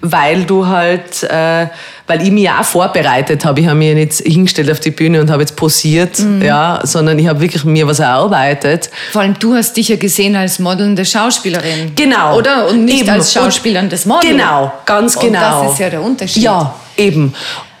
[0.00, 1.66] weil du halt, äh,
[2.06, 3.60] weil ich mich ja auch vorbereitet habe.
[3.60, 7.26] Ich habe mich nicht hingestellt auf die Bühne und habe jetzt posiert, ja, sondern ich
[7.26, 8.88] habe wirklich mir was erarbeitet.
[9.12, 11.92] Vor allem, du hast dich ja gesehen als modelnde Schauspielerin.
[11.96, 12.38] Genau.
[12.38, 12.68] Oder?
[12.68, 13.10] Und nicht Eben.
[13.10, 14.30] als Schauspielerndes Model.
[14.30, 15.64] Genau, ganz Und genau.
[15.64, 16.42] das ist ja der Unterschied.
[16.42, 17.34] Ja, eben.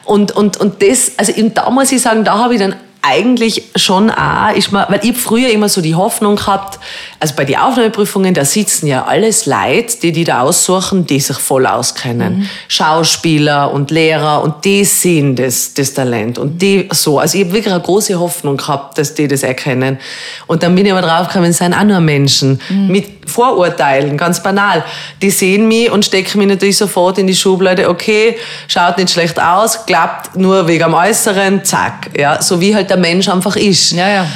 [0.04, 3.62] Und, und, und das, also eben da muss ich sagen, da habe ich dann eigentlich
[3.76, 6.78] schon auch, ist mir, weil ich früher immer so die Hoffnung gehabt,
[7.20, 11.38] also bei den Aufnahmeprüfungen, da sitzen ja alles Leute, die die da aussuchen, die sich
[11.38, 12.48] voll auskennen.
[12.68, 17.18] Schauspieler und Lehrer und die sehen das, das Talent und die so.
[17.18, 19.98] Also ich habe wirklich eine große Hoffnung gehabt, dass die das erkennen.
[20.46, 24.84] Und dann bin ich aber draufgekommen, es sind auch nur Menschen mit Vorurteilen, ganz banal.
[25.20, 28.36] Die sehen mich und stecken mich natürlich sofort in die Schublade, okay,
[28.68, 32.10] schaut nicht schlecht aus, klappt nur wegen am Äußeren, zack.
[32.16, 33.92] Ja, so wie halt der Mensch einfach ist.
[33.92, 34.26] Ja, ja.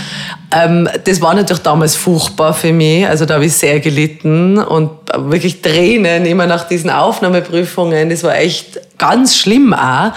[0.54, 3.06] Ähm, das war natürlich damals furchtbar für mich.
[3.06, 8.10] Also da habe ich sehr gelitten und wirklich Tränen immer nach diesen Aufnahmeprüfungen.
[8.10, 10.12] Das war echt ganz schlimm auch.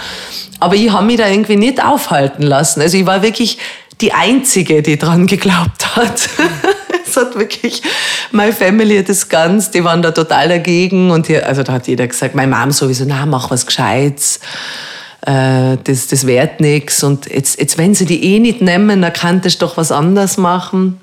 [0.60, 2.80] Aber ich habe mich da irgendwie nicht aufhalten lassen.
[2.80, 3.58] Also ich war wirklich
[4.00, 6.28] die Einzige, die dran geglaubt hat.
[7.08, 7.82] Es hat wirklich,
[8.32, 11.12] meine Family das ganz, die waren da total dagegen.
[11.12, 14.40] Und hier, also da hat jeder gesagt, meine Mom sowieso, na, mach was Gescheites
[15.22, 17.02] äh, das, das währt nichts.
[17.02, 20.36] Und jetzt, jetzt, wenn sie die eh nicht nehmen, dann könntest du doch was anderes
[20.36, 21.00] machen.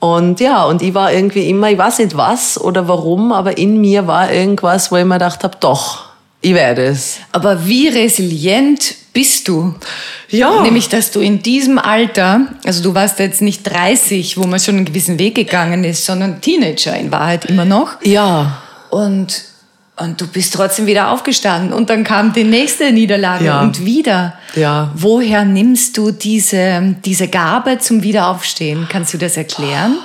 [0.00, 3.80] Und ja, und ich war irgendwie immer, ich weiß nicht was oder warum, aber in
[3.80, 6.04] mir war irgendwas, wo ich mir gedacht habe, doch,
[6.42, 7.20] ich werde es.
[7.32, 9.74] Aber wie resilient bist du?
[10.28, 10.60] Ja.
[10.60, 14.76] Nämlich, dass du in diesem Alter, also du warst jetzt nicht 30, wo man schon
[14.76, 17.92] einen gewissen Weg gegangen ist, sondern Teenager in Wahrheit immer noch.
[18.02, 18.60] Ja.
[18.90, 19.42] Und,
[19.96, 21.72] und du bist trotzdem wieder aufgestanden.
[21.72, 23.60] Und dann kam die nächste Niederlage Ja.
[23.62, 24.34] und wieder.
[24.56, 24.90] Ja.
[24.94, 28.88] Woher nimmst du diese, diese Gabe zum Wiederaufstehen?
[28.88, 29.98] Kannst du das erklären?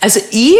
[0.00, 0.56] Also ich,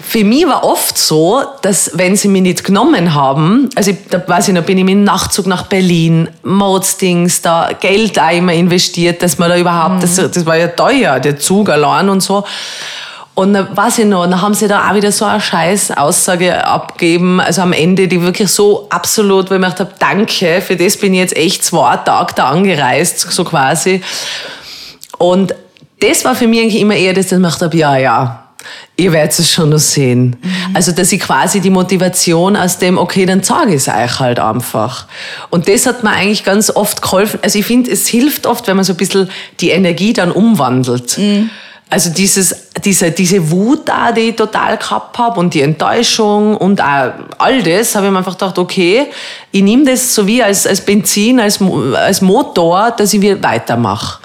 [0.00, 4.22] für mich war oft so, dass wenn sie mich nicht genommen haben, also ich, da
[4.26, 9.22] weiß ich noch, bin ich mit dem Nachtzug nach Berlin, Modstings, da Geld immer investiert,
[9.22, 12.44] dass man da überhaupt, das, das war ja teuer, der Zug allein und so.
[13.34, 16.66] Und dann weiß ich noch, dann haben sie da auch wieder so eine scheiß Aussage
[16.66, 20.76] abgegeben, also am Ende, die wirklich so absolut, wo ich mir gedacht habe, danke, für
[20.76, 24.02] das bin ich jetzt echt zwei Tage da angereist, so quasi.
[25.16, 25.54] Und
[26.00, 28.42] das war für mich eigentlich immer eher, dass ich gemacht habe, ja, ja,
[28.96, 30.36] ihr werdet es schon noch sehen.
[30.74, 34.38] Also, dass ich quasi die Motivation aus dem, okay, dann sage ich es euch halt
[34.40, 35.06] einfach.
[35.50, 37.40] Und das hat mir eigentlich ganz oft geholfen.
[37.42, 41.18] Also, ich finde, es hilft oft, wenn man so ein bisschen die Energie dann umwandelt.
[41.90, 46.80] Also dieses, diese, diese Wut da, die ich total gehabt habe und die Enttäuschung und
[46.80, 49.08] all das, habe ich mir einfach gedacht, okay,
[49.50, 51.60] ich nehme das so wie als, als Benzin, als,
[51.94, 54.20] als Motor, dass ich wieder weitermache.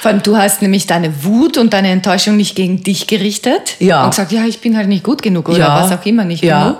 [0.00, 4.04] Vor allem, du hast nämlich deine Wut und deine Enttäuschung nicht gegen dich gerichtet Ja.
[4.04, 5.82] und gesagt, ja, ich bin halt nicht gut genug oder Ja.
[5.82, 6.62] was auch immer nicht Ja.
[6.62, 6.78] genug,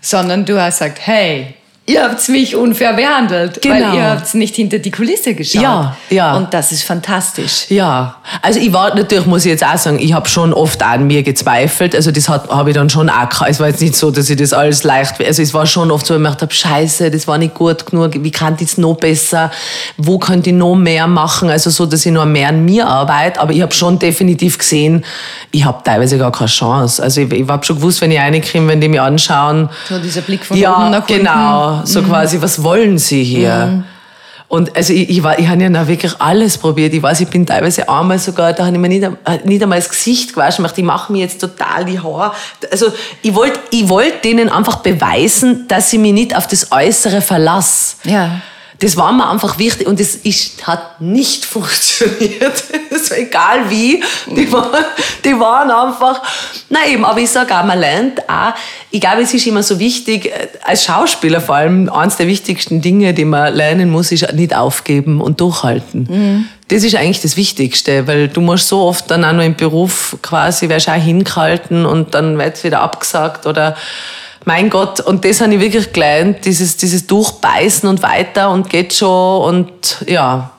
[0.00, 3.74] sondern du hast gesagt, hey, ihr habt mich unfair behandelt, Genau.
[3.74, 5.62] weil ihr habt nicht hinter die Kulisse geschaut.
[5.62, 6.36] Ja, ja.
[6.36, 7.66] Und das ist fantastisch.
[7.70, 11.06] Ja, also ich war natürlich, muss ich jetzt auch sagen, ich habe schon oft an
[11.08, 11.94] mir gezweifelt.
[11.96, 13.28] Also das habe ich dann schon auch.
[13.46, 16.06] Es war jetzt nicht so, dass ich das alles leicht, also es war schon oft
[16.06, 19.50] so, ich habe, scheiße, das war nicht gut genug, wie kann ich es noch besser,
[19.96, 23.40] wo könnte ich noch mehr machen, also so, dass ich noch mehr an mir arbeite.
[23.40, 25.04] Aber ich habe schon definitiv gesehen,
[25.50, 27.02] ich habe teilweise gar keine Chance.
[27.02, 30.20] Also ich, ich habe schon gewusst, wenn ich reinkomme, wenn die mich anschauen, So dieser
[30.22, 31.14] Blick von ja, oben nach unten.
[31.18, 31.71] genau.
[31.84, 33.84] So quasi, was wollen Sie hier?
[34.52, 36.92] Und also ich, ich, war, ich habe ja noch wirklich alles probiert.
[36.92, 39.78] Ich weiß, ich bin teilweise einmal sogar, da habe ich mir nicht, äh, nicht einmal
[39.78, 40.62] das Gesicht gewaschen.
[40.62, 42.32] Ich dachte, ich mache mir jetzt total die Haare.
[42.70, 47.22] Also ich wollte ich wollt denen einfach beweisen, dass ich mich nicht auf das Äußere
[47.22, 47.96] verlasse.
[48.04, 48.42] Ja.
[48.82, 52.64] Das war mir einfach wichtig und das ist, hat nicht funktioniert.
[52.90, 54.02] War egal wie.
[54.26, 54.84] Die waren,
[55.24, 56.20] die waren einfach,
[56.68, 58.54] nein eben, aber ich sage auch, man lernt auch,
[58.90, 62.80] ich glaube, es ist immer so wichtig, äh, als Schauspieler vor allem, eines der wichtigsten
[62.80, 66.48] Dinge, die man lernen muss, ist nicht aufgeben und durchhalten.
[66.68, 70.16] Das ist eigentlich das Wichtigste, weil du musst so oft dann auch noch im Beruf
[70.22, 73.76] quasi, wirst auch hingehalten und dann wird wieder abgesagt oder
[74.44, 78.92] mein Gott, und das habe ich wirklich gelernt, dieses, dieses Durchbeißen und weiter und geht
[78.94, 80.50] schon und ja.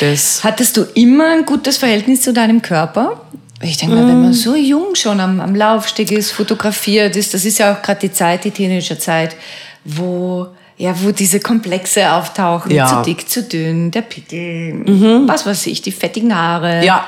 [0.00, 3.20] Das, Hattest du immer ein gutes Verhältnis zu deinem Körper?
[3.60, 7.44] Ich denke mal, wenn man so jung schon am, am Laufsteg ist, fotografiert ist, das
[7.44, 9.36] ist ja auch gerade die Zeit, die Teenagerzeit,
[9.84, 12.86] wo, ja, wo diese Komplexe auftauchen, Ja.
[12.86, 14.82] zu dick, zu dünn, der Pickel,
[15.26, 16.84] was weiß ich, die fettigen Haare.
[16.84, 17.04] ja,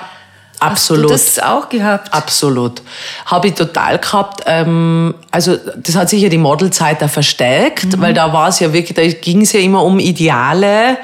[0.61, 1.11] absolut.
[1.11, 2.13] Hast du das auch gehabt?
[2.13, 2.83] Absolut.
[3.27, 4.43] Habe ich total gehabt.
[4.47, 8.95] Ähm, also das hat sicher die Modelzeit da verstärkt, weil da war es ja wirklich,
[8.95, 10.99] da ging es ja immer um Ideale,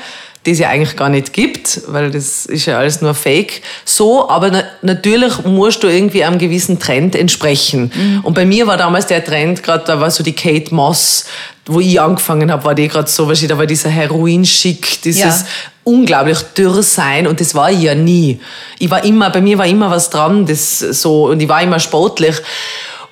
[0.47, 3.63] die es ja eigentlich gar nicht gibt, weil das ist ja alles nur Fake.
[3.85, 7.93] So, aber na natürlich musst du irgendwie einem gewissen Trend entsprechen.
[8.23, 11.25] Und bei mir war damals der Trend gerade, da war so die Kate Moss,
[11.67, 15.21] wo ich angefangen habe, war die gerade so, weißt du, da war dieser Heroin-Schick, dieses
[15.41, 15.47] Ja.
[15.83, 18.41] unglaublich dürr sein und das war ich ja nie.
[18.79, 21.81] Ich war immer, bei mir war immer was dran, das so, und ich war immer
[21.81, 22.37] sportlich.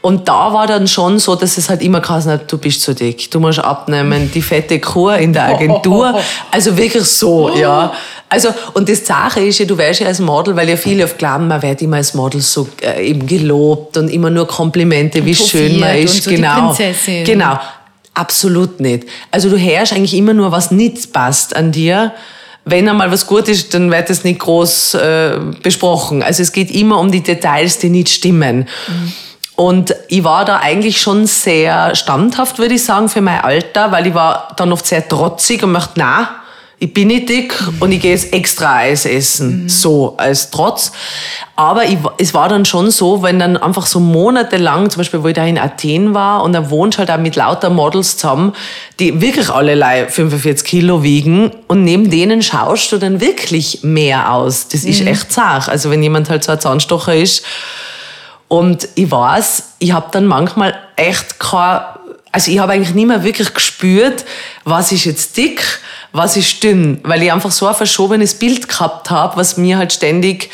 [0.05, 2.95] Und da war dann schon so, dass es halt immer geheißen hat, du bist zu
[2.95, 6.21] dick, du musst abnehmen, die fette Kur in der Agentur.
[6.51, 7.91] Also wirklich so, ja.
[8.29, 11.17] Also, und das Sache ist ja, du wärst ja als Model, weil ja viele oft
[11.17, 15.35] glauben, man wird immer als Model so äh, eben gelobt und immer nur Komplimente, wie
[15.35, 16.17] schön man ist.
[16.17, 16.67] und so die genau.
[16.67, 17.25] Prinzessin.
[17.25, 17.59] Genau.
[18.13, 19.05] Absolut nicht.
[19.31, 22.13] Also du hörst eigentlich immer nur, was nicht passt an dir.
[22.67, 26.23] Wenn einmal was gut ist, dann wird das nicht groß äh, besprochen.
[26.23, 28.69] Also es geht immer um die Details, die nicht stimmen.
[29.57, 34.07] Und ich war da eigentlich schon sehr standhaft, würde ich sagen, für mein Alter, weil
[34.07, 36.29] ich war dann oft sehr trotzig und möchte, na,
[36.81, 39.69] ich bin nicht dick und ich gehe jetzt extra Eis essen.
[39.69, 40.91] So, als Trotz.
[41.57, 45.29] Aber ich, es war dann schon so, wenn dann einfach so monatelang, zum Beispiel, wo
[45.29, 48.55] ich da in Athen war und da wohnst halt auch mit lauter Models zusammen,
[48.99, 54.69] die wirklich alle 45 Kilo wiegen und neben denen schaust du dann wirklich mehr aus.
[54.69, 55.69] Das ist echt zart.
[55.69, 57.45] Also wenn jemand halt so ein Zahnstocher ist,
[58.55, 61.81] und ich weiß, ich habe dann manchmal echt kein,
[62.31, 64.25] also ich habe eigentlich nicht mehr wirklich gespürt,
[64.63, 65.61] was ist jetzt dick,
[66.13, 69.93] was ist dünn, weil ich einfach so ein verschobenes Bild gehabt habe, was mir halt
[69.93, 70.51] ständig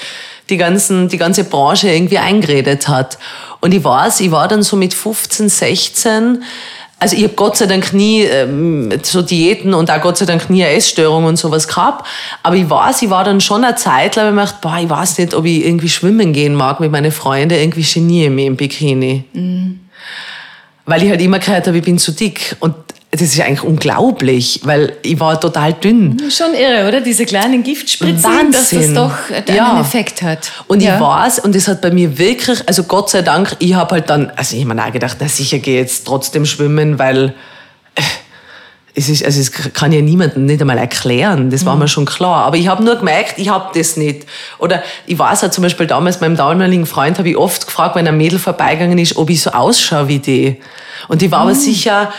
[0.48, 3.18] die, ganzen, die ganze Branche irgendwie eingeredet hat.
[3.60, 6.42] Und ich weiß, ich war dann so mit 15, 16,
[7.00, 10.50] also ich habe Gott sei Dank nie ähm, so Diäten und auch Gott sei Dank
[10.50, 12.06] nie eine Essstörung und sowas gehabt.
[12.42, 15.18] Aber ich weiß, ich war dann schon eine Zeit lang, ich gedacht, boah, ich weiß
[15.18, 18.56] nicht, ob ich irgendwie schwimmen gehen mag mit meinen Freunden, irgendwie geniere ich mich im
[18.56, 19.24] Bikini.
[20.84, 22.56] Weil ich halt immer gehört habe, ich bin zu dick.
[22.60, 22.74] Und
[23.12, 26.16] das ist eigentlich unglaublich, weil ich war total dünn.
[26.30, 27.00] Schon irre, oder?
[27.00, 28.94] Diese kleinen Giftspritzen, dass das Wahnsinn.
[28.94, 29.80] doch einen Ja.
[29.80, 30.52] Effekt hat.
[30.68, 30.94] Und ja.
[30.94, 34.10] ich weiß, und das hat bei mir wirklich, also Gott sei Dank, ich habe halt
[34.10, 37.34] dann, also ich habe mir auch gedacht, na sicher gehe ich jetzt trotzdem schwimmen, weil
[37.96, 38.02] äh,
[38.94, 42.44] es ist, also es kann ja niemandem nicht einmal erklären, das war mir schon klar.
[42.44, 44.24] Aber ich habe nur gemerkt, ich habe das nicht.
[44.58, 48.06] Oder ich weiß auch zum Beispiel damals meinem damaligen Freund habe ich oft gefragt, wenn
[48.06, 50.60] ein Mädel vorbeigegangen ist, ob ich so ausschaue wie die.
[51.08, 52.12] Und die war aber sicher,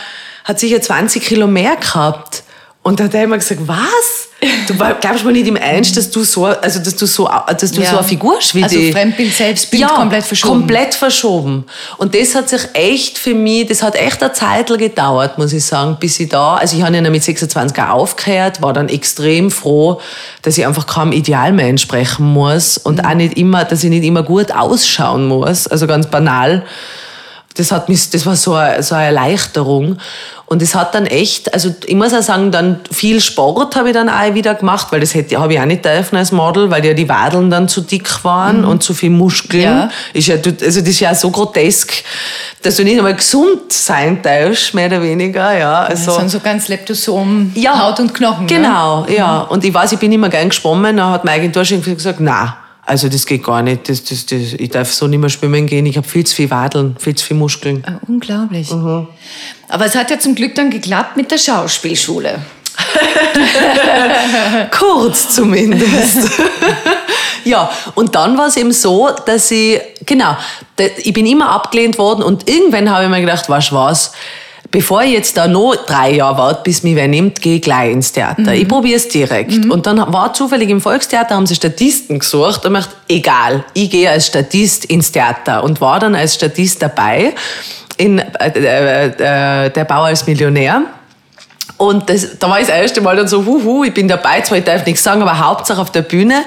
[0.44, 2.42] hat sicher 20 Kilo mehr gehabt.
[2.84, 4.28] Und da hat er immer gesagt, was?
[4.66, 7.80] Du glaubst mir nicht im Ernst, dass du so, also dass du so, dass du
[7.80, 7.90] Ja.
[7.90, 8.76] so eine Figur wie Also.
[8.90, 10.52] Fremdbild, Selbstbild komplett verschoben.
[10.58, 11.64] komplett verschoben.
[11.98, 15.64] Und das hat sich echt für mich, das hat echt eine Zeit gedauert, muss ich
[15.64, 19.52] sagen, bis ich da, also ich habe ja mit 26 auch aufgehört, war dann extrem
[19.52, 20.00] froh,
[20.42, 23.04] dass ich einfach keinem Ideal mehr entsprechen muss und Mhm.
[23.06, 26.64] auch nicht immer, dass ich nicht immer gut ausschauen muss, also ganz banal
[27.54, 29.98] das hat mich, das war so eine, so eine Erleichterung.
[30.46, 33.94] Und es hat dann echt, also ich muss auch sagen, dann viel Sport habe ich
[33.94, 36.84] dann auch wieder gemacht, weil das hätte, habe ich auch nicht dürfen als Model, weil
[36.84, 39.62] ja die Wadeln dann zu dick waren und zu viel Muskeln.
[39.62, 39.90] Ja.
[40.12, 42.04] Ist ja, also das ist ja so grotesk,
[42.60, 45.88] dass du nicht einmal gesund sein darfst, mehr oder weniger, ja.
[45.88, 48.44] Das Also, sind so ganz Leptosom, ja, Haut und Knochen.
[48.44, 48.52] Ne?
[48.52, 49.40] Genau, ja.
[49.42, 52.58] Und ich weiß, ich bin immer gern geschwommen, dann hat meine Agentur schon gesagt, na,
[52.84, 55.86] also das geht gar nicht, das, das, das, ich darf so nicht mehr schwimmen gehen,
[55.86, 57.84] ich habe viel zu viel Wadeln, viel zu viel Muskeln.
[57.86, 58.70] Ah, Unglaublich.
[58.70, 59.06] Mhm.
[59.68, 62.40] Aber es hat ja zum Glück dann geklappt mit der Schauspielschule.
[64.70, 66.30] Kurz zumindest.
[67.44, 70.36] ja, und dann war es eben so, dass ich, genau,
[70.96, 74.12] ich bin immer abgelehnt worden und irgendwann habe ich mir gedacht, du was,
[74.72, 77.92] bevor ich jetzt da noch drei Jahre warte, bis mich wer nimmt, gehe ich gleich
[77.92, 78.52] ins Theater.
[78.54, 79.64] Ich probiere es direkt.
[79.70, 83.90] Und dann war zufällig im Volkstheater, haben sie Statisten gesucht und ich dachte, egal, ich
[83.90, 87.34] gehe als Statist ins Theater und war dann als Statist dabei
[87.98, 90.82] in äh, äh, äh, Der Bauer als Millionär.
[91.76, 94.58] Und das, da war ich das erste Mal dann so, huhu, ich bin dabei, zwar
[94.58, 96.44] ich darf nichts sagen, aber Hauptsache auf der Bühne.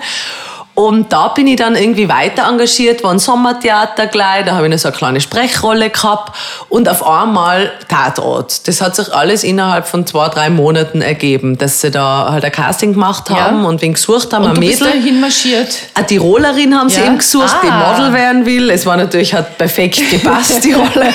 [0.75, 4.71] Und da bin ich dann irgendwie weiter engagiert, war ein Sommertheater gleich, da habe ich
[4.71, 6.35] noch so eine kleine Sprechrolle gehabt
[6.67, 8.67] und auf einmal Tatort.
[8.67, 12.51] Das hat sich alles innerhalb von zwei, drei Monaten ergeben, dass sie da halt ein
[12.51, 13.69] Casting gemacht haben Ja.
[13.69, 14.99] und wen gesucht haben, Und ein du bist Mädel.
[14.99, 15.77] dahin marschiert.
[15.93, 17.05] Eine Tirolerin haben sie Ja?
[17.07, 17.93] eben gesucht, die Ah.
[17.93, 18.69] Model werden will.
[18.69, 20.89] Es war natürlich, hat perfekt gepasst, die Rolle.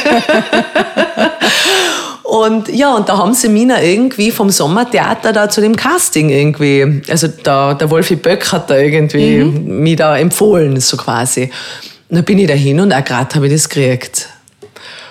[2.30, 7.02] Und ja, und da haben sie mich irgendwie vom Sommertheater da zu dem Casting irgendwie,
[7.10, 9.80] also da, der Wolfi Böck hat da irgendwie Mhm.
[9.82, 11.50] mich da empfohlen, so quasi.
[12.08, 14.28] Und dann bin ich da hin und auch gerade habe ich das gekriegt.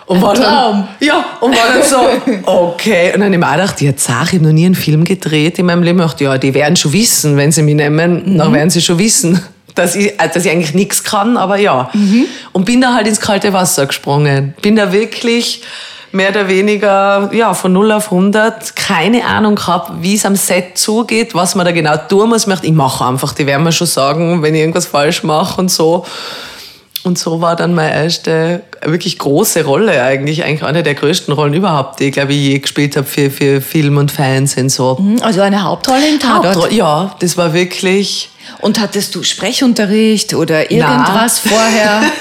[0.06, 1.98] Und war dann, ja, und war dann so,
[2.50, 3.08] okay.
[3.14, 5.04] Und dann habe ich mir auch gedacht, ja, Zach, ich habe noch nie einen Film
[5.04, 6.00] gedreht in meinem Leben.
[6.00, 8.98] Ich dachte, ja, die werden schon wissen, wenn sie mich nehmen, dann werden sie schon
[8.98, 9.42] wissen,
[9.76, 11.92] dass ich, äh, dass ich eigentlich nichts kann, aber ja.
[12.54, 14.54] Und bin da halt ins kalte Wasser gesprungen.
[14.62, 15.64] Bin da wirklich
[16.12, 20.78] mehr oder weniger, ja, von 0 auf 100, keine Ahnung gehabt, wie es am Set
[20.78, 22.48] zugeht, was man da genau tun muss.
[22.48, 26.06] Ich mache einfach, die werden mir schon sagen, wenn ich irgendwas falsch mache und so.
[27.04, 31.54] Und so war dann meine erste wirklich große Rolle eigentlich, eigentlich eine der größten Rollen
[31.54, 35.00] überhaupt, die ich glaube ich je gespielt habe für, für Film und Fernsehen so.
[35.22, 36.56] Also eine Hauptrolle im Tatort.
[36.56, 42.02] Hauptrolle, ja, das war wirklich Und hattest du Sprechunterricht oder irgendwas vorher?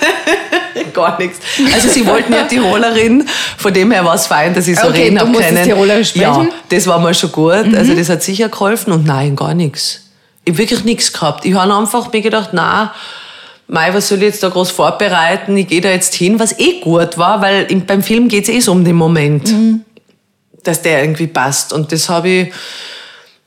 [0.95, 1.39] gar nichts.
[1.75, 5.05] Also sie wollten ja Tirolerin, von dem her war es fein, dass ich so Okay,
[5.05, 5.63] reden habe können.
[5.65, 6.49] Tirolerisch Ja, sprechen?
[6.49, 6.53] Mhm.
[6.69, 7.75] das war mir schon gut.
[7.77, 10.03] Also das hat sicher geholfen und nein, gar nichts.
[10.45, 11.45] Ich habe wirklich nichts gehabt.
[11.45, 12.95] Ich habe einfach mir gedacht, na,
[13.71, 15.55] Mei, was soll ich jetzt da groß vorbereiten?
[15.59, 18.49] Ich gehe da jetzt hin, was eh gut war, weil im, beim Film geht es
[18.49, 19.83] eh so um den Moment, Mhm.
[20.65, 21.75] dass der irgendwie passt.
[21.75, 22.53] Und das habe ich,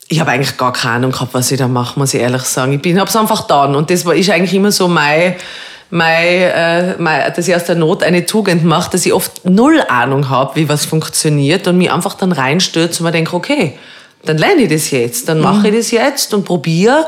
[0.09, 2.73] ich habe eigentlich gar keine Ahnung gehabt, was ich da mache, muss ich ehrlich sagen.
[2.73, 3.73] Ich bin, habe es einfach getan.
[3.75, 5.35] Und das war, ist eigentlich immer so mein,
[5.91, 9.83] mein, äh, mein, dass ich aus der Not eine Tugend mache, dass ich oft null
[9.87, 13.77] Ahnung habe, wie was funktioniert und mich einfach dann reinstürze und mir denke, okay,
[14.25, 17.07] dann lerne ich das jetzt, dann mache ich das jetzt und probiere.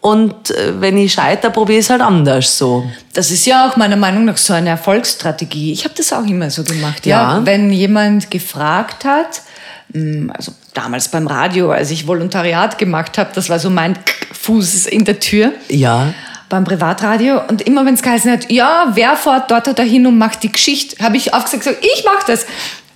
[0.00, 2.84] Und äh, wenn ich scheitere, probiere ich es halt anders so.
[3.12, 5.72] Das ist ja auch meiner Meinung nach so eine Erfolgsstrategie.
[5.72, 7.04] Ich habe das auch immer so gemacht.
[7.04, 7.36] Ja.
[7.36, 7.46] Ja.
[7.46, 9.42] Wenn jemand gefragt hat,
[9.92, 13.98] mh, also damals beim Radio, als ich Volontariat gemacht habe, das war so mein
[14.32, 15.52] Fuß in der Tür.
[15.68, 16.14] Ja.
[16.50, 20.18] Beim Privatradio und immer wenn es geheißen hat, ja, wer fährt dort oder hin und
[20.18, 22.44] macht die Geschichte, habe ich aufgesagt, gesagt, ich mache das.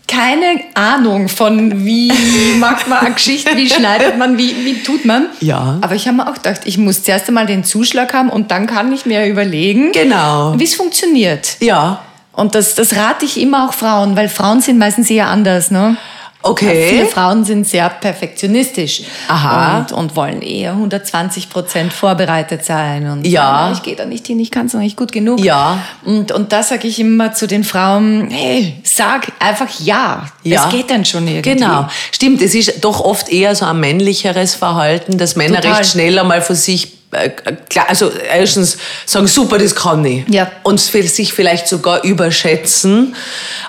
[0.06, 2.12] Keine Ahnung von wie
[2.60, 5.28] macht man eine Geschichte, wie schneidet man, wie, wie tut man.
[5.40, 5.78] Ja.
[5.80, 8.66] Aber ich habe mir auch gedacht, ich muss zuerst einmal den Zuschlag haben und dann
[8.66, 10.52] kann ich mir überlegen, Genau.
[10.58, 11.56] wie es funktioniert.
[11.60, 12.00] Ja.
[12.32, 15.96] Und das, das rate ich immer auch Frauen, weil Frauen sind meistens eher anders, ne?
[16.44, 16.88] Okay.
[16.90, 19.78] Viele Frauen sind sehr perfektionistisch Aha.
[19.78, 23.08] Und, und wollen eher 120 Prozent vorbereitet sein.
[23.08, 23.42] Und Ja.
[23.42, 25.40] sagen, ich gehe da nicht hin, ich kann es noch nicht gut genug.
[25.40, 25.78] Ja.
[26.04, 30.26] Und, und da sage ich immer zu den Frauen, hey, sag einfach ja.
[30.42, 30.66] Ja.
[30.66, 31.54] Es geht dann schon irgendwie.
[31.54, 32.42] Genau, stimmt.
[32.42, 35.78] Es ist doch oft eher so ein männlicheres Verhalten, dass Männer Total.
[35.78, 36.92] recht schnell einmal von sich,
[37.68, 40.28] klar, also erstens sagen, super, das kann ich.
[40.28, 40.50] Ja.
[40.62, 43.14] Und sich vielleicht sogar überschätzen.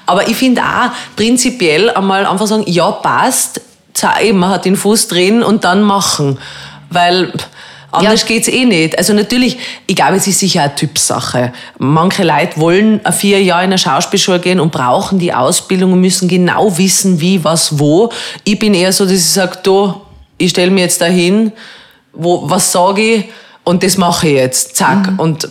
[0.06, 3.62] Aber ich finde auch prinzipiell einmal einfach sagen, ja, passt,
[4.22, 6.38] eben, man hat den Fuß drin und dann machen.
[6.90, 7.32] Weil
[7.92, 8.28] anders Ja.
[8.28, 8.98] geht's eh nicht.
[8.98, 11.54] Also natürlich, ich glaube, es ist sicher eine Typsache.
[11.78, 16.28] Manche Leute wollen vier Jahre in eine Schauspielschule gehen und brauchen die Ausbildung und müssen
[16.28, 18.12] genau wissen, wie, was, wo.
[18.44, 19.94] Ich bin eher so, dass ich sage, du,
[20.38, 21.54] ich stelle mir jetzt dahin,
[22.16, 23.26] wo, was sage ich
[23.64, 25.14] und das mache ich jetzt, zack.
[25.18, 25.50] Und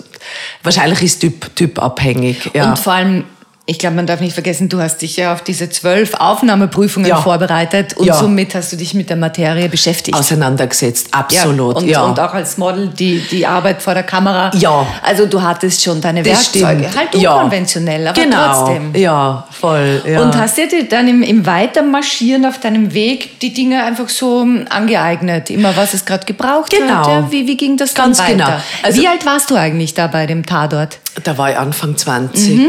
[0.63, 2.51] wahrscheinlich ist Typ, typabhängig.
[2.55, 2.71] Ja.
[2.71, 3.25] Und vor allem,
[3.67, 7.17] ich glaube, man darf nicht vergessen, du hast dich ja auf diese zwölf Aufnahmeprüfungen Ja.
[7.17, 8.13] vorbereitet und Ja.
[8.15, 10.15] somit hast du dich mit der Materie beschäftigt.
[10.17, 11.81] Auseinandergesetzt, absolut.
[11.83, 14.51] Ja, und, und auch als Model die, die Arbeit vor der Kamera.
[14.55, 14.87] Ja.
[15.03, 16.81] Also du hattest schon deine Das Werkzeuge.
[16.91, 16.97] stimmt.
[16.99, 17.35] Halt Ja.
[17.37, 18.65] unkonventionell, aber genau.
[18.67, 18.95] trotzdem.
[18.97, 20.03] Ja, voll.
[20.07, 24.43] Und hast du dir dann im, im Weitermarschieren auf deinem Weg die Dinge einfach so
[24.43, 25.49] ähm, angeeignet?
[25.49, 27.07] Immer was es gerade gebraucht Genau.
[27.07, 27.31] hat?
[27.33, 28.37] Wie, wie ging das Ganz dann weiter?
[28.37, 28.59] genau.
[28.83, 30.99] Also- wie alt warst du eigentlich da bei dem Tatort?
[31.23, 32.55] Da war ich Anfang 20.
[32.57, 32.69] Mhm.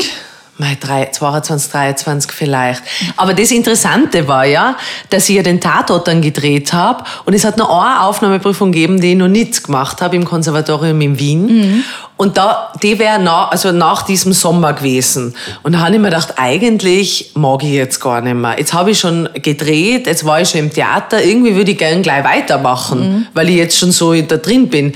[0.58, 2.82] Mai, drei- 22, 23 vielleicht.
[3.18, 4.78] Aber das Interessante war ja,
[5.10, 9.01] dass ich ja den Tatort dann gedreht habe und es hat noch eine Aufnahmeprüfung gegeben,
[9.01, 11.45] die ich noch nicht gemacht habe im Konservatorium in Wien.
[11.45, 11.84] Mhm.
[12.18, 15.36] Und da, die wäre nach, also nach diesem Sommer gewesen.
[15.64, 18.56] Und da habe ich mir gedacht, eigentlich mag ich jetzt gar nicht mehr.
[18.58, 22.01] Jetzt habe ich schon gedreht, jetzt war ich schon im Theater, irgendwie würde ich gern
[22.01, 24.93] gleich weitermachen, weil ich jetzt schon so da drin bin.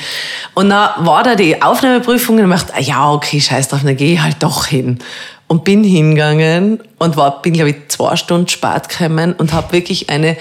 [0.53, 3.97] Und dann war da die Aufnahmeprüfung und ich dachte, ah ja, okay, scheiß drauf, dann
[3.97, 4.99] gehe ich halt doch hin.
[5.49, 10.09] Und bin hingegangen und war, bin, glaube ich, zwei Stunden spät gekommen und habe wirklich
[10.09, 10.37] eine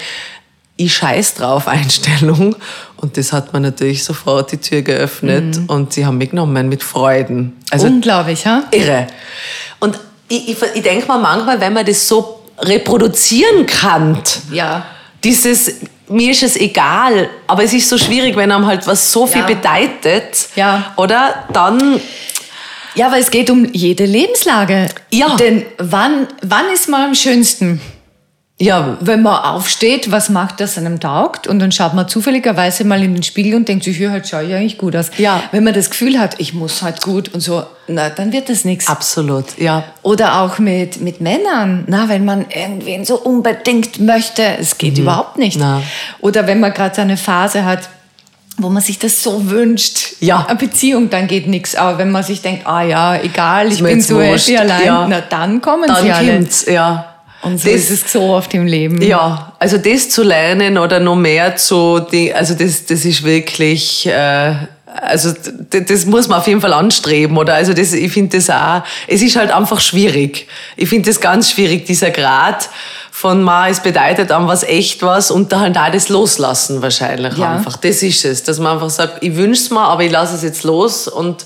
[0.77, 2.55] ich scheiß drauf Einstellung.
[2.95, 6.83] Und das hat mir natürlich sofort die Tür geöffnet und sie haben mich genommen mit
[6.83, 7.57] Freuden.
[7.69, 8.63] Also Unglaublich, ha?
[8.71, 9.07] irre.
[9.81, 9.99] Und
[10.29, 14.85] ich, ich, ich denke mal manchmal, wenn man das so reproduzieren kann, Ja.
[15.23, 15.71] dieses,
[16.07, 19.41] mir ist es egal, aber es ist so schwierig, wenn einem halt was so viel
[19.41, 19.47] Ja.
[19.47, 20.93] bedeutet, Ja.
[20.97, 21.45] oder?
[21.51, 21.99] Dann,
[22.99, 24.89] Ja, aber es geht um jede Lebenslage.
[25.09, 25.37] Ja.
[25.37, 27.79] Denn wann, wann ist man am schönsten?
[28.61, 31.47] ja, Wenn man aufsteht, was macht das einem taugt?
[31.47, 34.43] Und dann schaut man zufälligerweise mal in den Spiegel und denkt sich, ja, heute schaue
[34.43, 35.11] ich eigentlich gut aus.
[35.17, 35.43] Ja.
[35.53, 38.65] Wenn man das Gefühl hat, ich muss halt gut und so, na, dann wird das
[38.65, 38.89] nichts.
[38.89, 39.85] absolut, ja.
[40.01, 45.37] Oder auch mit, mit Männern, na, wenn man irgendwen so unbedingt möchte, es geht überhaupt
[45.37, 45.57] nicht.
[45.57, 45.81] Na.
[46.19, 47.87] Oder wenn man gerade so eine Phase hat,
[48.61, 50.45] wo man sich das so wünscht, Ja.
[50.47, 51.75] eine Beziehung, dann geht nichts.
[51.75, 54.47] Aber wenn man sich denkt, ah ja, egal, ich bin so wurscht.
[54.49, 55.07] happy allein, Ja.
[55.09, 56.31] na dann kommen Dann sie alle.
[56.33, 57.05] kommt's, ja.
[57.41, 59.01] Und so Das- ist es so oft im Leben.
[59.01, 64.05] Ja, also das zu lernen oder noch mehr zu, die, also das, das ist wirklich,
[64.07, 64.53] äh,
[65.01, 68.49] also d- das muss man auf jeden Fall anstreben oder also das, ich finde das
[68.49, 70.47] auch, es ist halt einfach schwierig.
[70.75, 72.69] Ich finde das ganz schwierig, dieser Grad
[73.19, 77.35] von ma, es bedeutet an was echt was und da halt auch das loslassen wahrscheinlich
[77.37, 77.55] Ja.
[77.55, 77.75] einfach.
[77.75, 80.63] Das ist es, dass man einfach sagt, ich wünsch's mir, aber ich lasse es jetzt
[80.63, 81.45] los und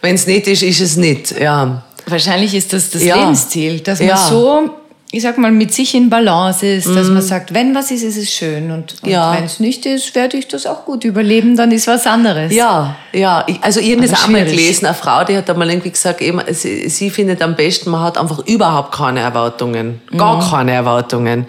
[0.00, 1.82] wenn es nicht ist, ist es nicht, ja.
[2.06, 3.16] Wahrscheinlich ist das das Ja.
[3.16, 4.16] Lebensziel, dass man Ja.
[4.16, 4.70] So,
[5.12, 8.16] ich sag mal, mit sich in Balance ist, dass man sagt, wenn was ist, ist
[8.16, 8.70] es schön.
[8.70, 9.34] Und, und Ja.
[9.36, 12.52] wenn es nicht ist, werde ich das auch gut überleben, dann ist was anderes.
[12.54, 13.42] Ja, ja.
[13.48, 14.86] Ich, also ich habe das auch mal gelesen.
[14.86, 18.18] Eine Frau, die hat einmal irgendwie gesagt, eben, sie, sie findet am besten, man hat
[18.18, 20.00] einfach überhaupt keine Erwartungen.
[20.16, 20.50] Gar Mhm.
[20.50, 21.46] keine Erwartungen.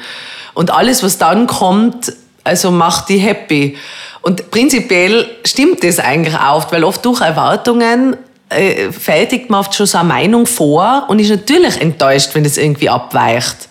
[0.56, 2.12] Und alles, was dann kommt,
[2.44, 3.78] also macht die happy.
[4.24, 8.18] Und prinzipiell stimmt das eigentlich oft, weil oft durch Erwartungen
[8.52, 12.58] äh, fertigt man oft schon so eine Meinung vor und ist natürlich enttäuscht, wenn das
[12.58, 13.70] irgendwie abweicht.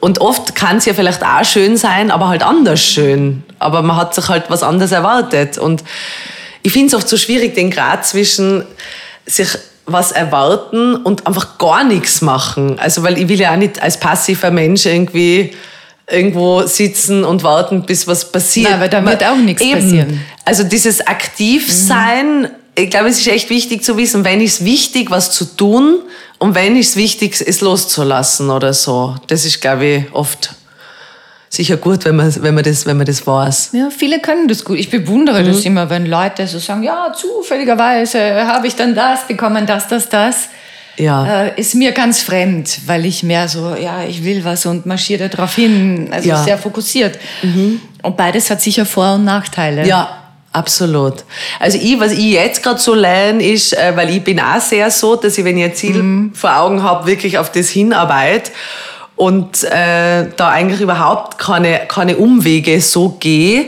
[0.00, 3.42] Und oft kann es ja vielleicht auch schön sein, aber halt anders schön.
[3.58, 5.58] Aber man hat sich halt was anderes erwartet.
[5.58, 5.84] Und
[6.62, 8.64] ich finde es oft so schwierig, den Grad zwischen
[9.26, 9.48] sich
[9.84, 12.78] was erwarten und einfach gar nichts machen.
[12.78, 15.54] Also, weil ich will ja auch nicht als passiver Mensch irgendwie
[16.10, 18.70] irgendwo sitzen und warten, bis was passiert.
[18.70, 19.80] Nein, weil da wird auch nichts Eben.
[19.80, 20.20] passieren.
[20.44, 25.32] Also dieses Aktivsein, ich glaube, es ist echt wichtig zu wissen, wenn ist wichtig, was
[25.32, 26.00] zu tun
[26.38, 29.16] und wenn ist wichtig, es loszulassen oder so.
[29.26, 30.54] Das ist, glaube ich, oft
[31.48, 33.70] sicher gut, wenn man, wenn man, das, wenn man das weiß.
[33.72, 34.78] Ja, viele können das gut.
[34.78, 35.46] Ich bewundere Mhm.
[35.48, 40.08] das immer, wenn Leute so sagen, ja, zufälligerweise habe ich dann das bekommen, das, das,
[40.08, 40.36] das.
[40.96, 41.44] Ja.
[41.46, 45.28] Äh, ist mir ganz fremd, weil ich mehr so, ja, ich will was und marschiere
[45.28, 46.40] darauf hin, also Ja.
[46.40, 46.44] Mhm.
[46.44, 47.18] sehr fokussiert.
[48.02, 49.86] Und beides hat sicher Vor- und Nachteile.
[49.86, 50.19] Ja,
[50.52, 51.24] absolut.
[51.58, 54.90] Also ich, was ich jetzt gerade so lerne, ist, äh, weil ich bin auch sehr
[54.90, 58.50] so, dass ich, wenn ich ein Ziel vor Augen habe, wirklich auf das hinarbeite
[59.16, 63.66] und äh, da eigentlich überhaupt keine, keine Umwege so gehe.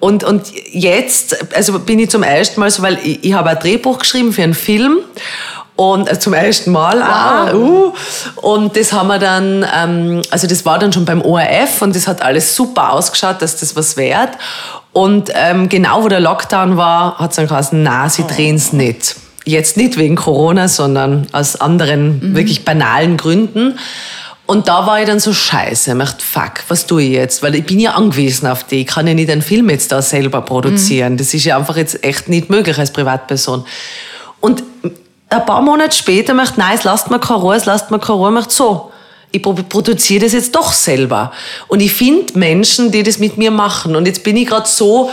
[0.00, 3.58] Und, und jetzt, also bin ich zum ersten Mal so, weil ich, ich habe ein
[3.58, 4.98] Drehbuch geschrieben für einen Film
[5.76, 7.54] und äh, zum ersten Mal auch.
[7.54, 7.92] Uh,
[8.36, 12.06] und das haben wir dann, ähm, also das war dann schon beim ORF und das
[12.06, 14.30] hat alles super ausgeschaut, dass das was wert.
[14.94, 19.16] Und ähm, genau wo der Lockdown war, hat es dann geheißen, na, sie drehen's nicht.
[19.44, 23.78] Jetzt nicht wegen Corona, sondern aus anderen wirklich banalen Gründen.
[24.46, 25.92] Und da war ich dann so scheiße.
[25.92, 27.42] Ich dachte, fuck, was tue ich jetzt?
[27.42, 28.82] Weil ich bin ja angewiesen auf die.
[28.82, 31.16] Ich kann ja nicht einen Film jetzt da selber produzieren.
[31.16, 33.64] Das ist ja einfach jetzt echt nicht möglich als Privatperson.
[34.40, 34.62] Und
[35.28, 38.18] ein paar Monate später möchte nein, es lasst mir keine Ruhe, es lasst mir keine
[38.18, 38.92] Ruhe, macht so.
[39.34, 41.32] Ich pro- produziere das jetzt doch selber.
[41.68, 43.96] Und ich finde Menschen, die das mit mir machen.
[43.96, 45.10] Und jetzt bin ich gerade so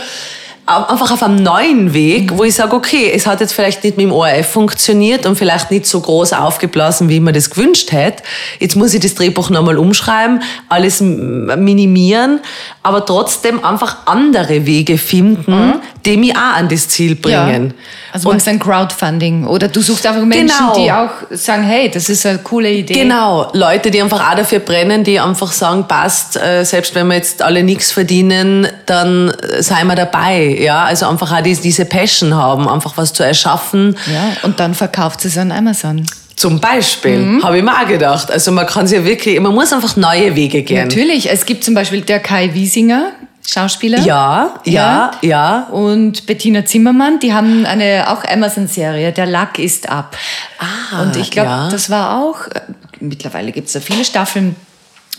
[0.64, 4.06] einfach auf einem neuen Weg, wo ich sage, okay, es hat jetzt vielleicht nicht mit
[4.06, 8.22] dem ORF funktioniert und vielleicht nicht so groß aufgeblasen, wie mir das gewünscht hätte.
[8.60, 12.38] Jetzt muss ich das Drehbuch nochmal umschreiben, alles minimieren,
[12.84, 17.74] aber trotzdem einfach andere Wege finden, die auch an das Ziel bringen.
[18.12, 20.74] Also machst ein Crowdfunding oder du suchst einfach Menschen, Genau.
[20.74, 22.94] die auch sagen, hey, das ist eine coole Idee.
[22.94, 27.14] Genau, Leute, die einfach auch dafür brennen, die einfach sagen, passt, äh, selbst wenn wir
[27.16, 30.58] jetzt alle nichts verdienen, dann äh, seien wir dabei.
[30.60, 33.96] Ja, also einfach auch dies- diese Passion haben, einfach was zu erschaffen.
[34.12, 36.04] Ja, und dann verkauft es an Amazon.
[36.36, 37.44] Zum Beispiel, Mhm.
[37.44, 38.30] habe ich mir auch gedacht.
[38.30, 40.88] Also man kann sich ja wirklich, man muss einfach neue Wege gehen.
[40.88, 43.12] Natürlich, es gibt zum Beispiel der Kai Wiesinger,
[43.46, 43.98] Schauspieler.
[44.00, 45.64] Ja, ja, ja.
[45.70, 50.16] Und Bettina Zimmermann, die haben eine auch Amazon-Serie, Der Lack ist ab.
[50.58, 51.68] Ah, Und ich glaube, ja.
[51.68, 52.60] das war auch, äh,
[53.00, 54.54] mittlerweile gibt es da viele Staffeln.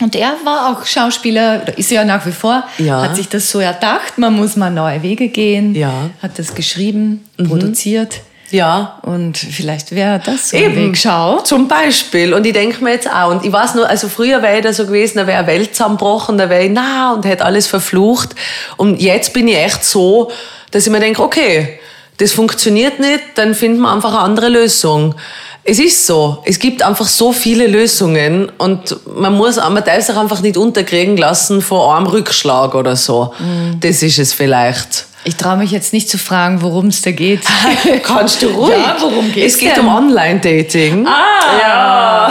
[0.00, 3.02] Und er war auch Schauspieler, ist ja nach wie vor, Ja.
[3.02, 5.90] hat sich das so erdacht, man muss mal neue Wege gehen, Ja.
[5.90, 6.10] Mhm.
[6.22, 8.20] hat das geschrieben, produziert.
[8.54, 8.98] Ja.
[9.02, 10.96] Und vielleicht wäre das so Eben, Weg.
[10.96, 11.40] Schau.
[11.40, 12.32] Zum Beispiel.
[12.32, 14.72] Und ich denke mir jetzt auch, und ich weiß nur, also früher wäre ich da
[14.72, 18.36] so gewesen, da wäre eine Welt zusammengebrochen, da wäre ich na und hätte alles verflucht.
[18.76, 20.30] Und jetzt bin ich echt so,
[20.70, 21.80] dass ich mir denke, okay,
[22.18, 25.16] das funktioniert nicht, dann finden wir einfach eine andere Lösung.
[25.64, 26.40] Es ist so.
[26.44, 31.16] Es gibt einfach so viele Lösungen und man muss, man darf sich einfach nicht unterkriegen
[31.16, 33.34] lassen vor einem Rückschlag oder so.
[33.40, 33.80] Mhm.
[33.80, 35.06] Das ist es vielleicht.
[35.26, 37.40] Ich traue mich jetzt nicht zu fragen, worum es da geht.
[38.02, 38.76] Kannst du ruhig.
[38.76, 39.86] Ja, worum geht's Es geht denn?
[39.86, 41.06] um Online-Dating.
[41.06, 41.58] Ah!
[41.60, 42.30] Ja.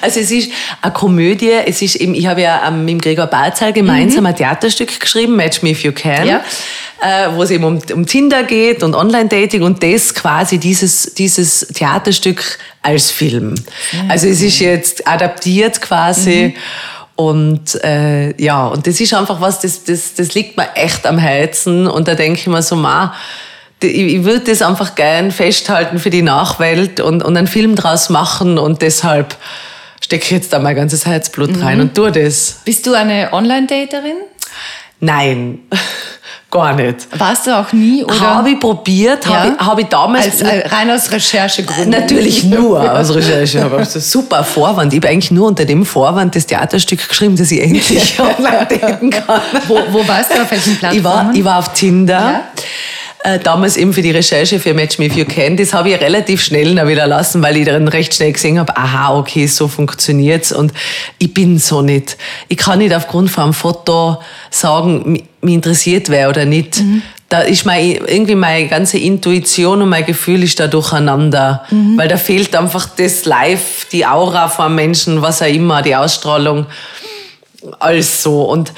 [0.00, 0.50] Also es ist
[0.80, 1.50] eine Komödie.
[1.66, 5.62] Es ist eben, ich habe ja ähm, mit Gregor Balzahl gemeinsam ein Theaterstück geschrieben, Match
[5.62, 6.26] Me If You Can.
[6.26, 6.40] Ja.
[7.00, 11.66] Äh, wo es eben um, um Tinder geht und Online-Dating und das quasi dieses, dieses
[11.74, 13.54] Theaterstück als Film.
[14.08, 16.54] Also es ist jetzt adaptiert quasi.
[17.16, 21.18] Und äh, ja, und das ist einfach was, das, das, das liegt mir echt am
[21.18, 21.86] Herzen.
[21.86, 23.14] Und da denke ich mir so, ma,
[23.82, 28.58] ich, würde das einfach gern festhalten für die Nachwelt und, und einen Film draus machen.
[28.58, 29.36] Und deshalb
[30.00, 32.60] stecke ich jetzt da mein ganzes Herzblut rein und tue das.
[32.64, 34.16] Bist du eine Online-Daterin?
[35.04, 35.58] Nein,
[36.50, 37.08] gar nicht.
[37.18, 38.04] Warst du auch nie?
[38.04, 38.20] Oder?
[38.20, 40.24] Habe ich probiert, habe ich, hab ich damals...
[40.26, 41.90] Als, äh, rein aus Recherchegründen.
[41.90, 44.92] Natürlich nur aus Recherche, aber das ist ein super Vorwand.
[44.92, 49.10] Ich habe eigentlich nur unter dem Vorwand das Theaterstück geschrieben, dass ich endlich online daten
[49.10, 49.40] kann.
[49.66, 50.40] Wo, wo warst du?
[50.40, 50.98] Auf welchen Plattformen?
[50.98, 52.14] Ich war, ich war auf Tinder.
[52.14, 52.42] Ja.
[53.26, 55.56] Äh, damals eben für die Recherche für Match Me If You Can.
[55.56, 58.76] Das habe ich relativ schnell dann wieder lassen, weil ich dann recht schnell gesehen habe,
[58.76, 60.74] aha, okay, so funktioniert's und
[61.18, 62.18] ich bin so nicht.
[62.48, 64.18] Ich kann nicht aufgrund von einem Foto
[64.50, 66.82] sagen, mi- mich interessiert wer oder nicht.
[67.30, 71.64] Da ist mein, irgendwie meine ganze Intuition und mein Gefühl ist da durcheinander.
[71.96, 76.66] Weil da fehlt einfach das Live, die Aura vom Menschen, was auch immer, die Ausstrahlung
[77.78, 78.72] alles so und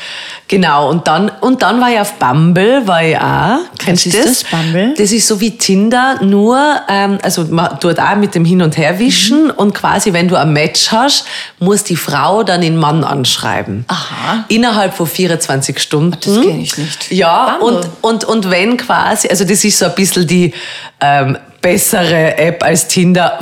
[0.46, 4.24] genau und dann und dann war ich auf Bumble war ich auch kennst du ist
[4.24, 4.94] das, Bumble?
[4.96, 6.58] das ist so wie Tinder nur
[6.88, 10.36] ähm, also man tut auch mit dem hin und her wischen und quasi wenn du
[10.36, 11.26] ein Match hast
[11.58, 14.44] muss die Frau dann den Mann anschreiben Aha.
[14.48, 17.10] innerhalb von 24 Stunden Das kenn ich nicht.
[17.10, 17.78] ja Bumble.
[18.02, 20.54] und und und wenn quasi also das ist so ein bisschen die
[21.00, 23.38] ähm, bessere App als Tinder,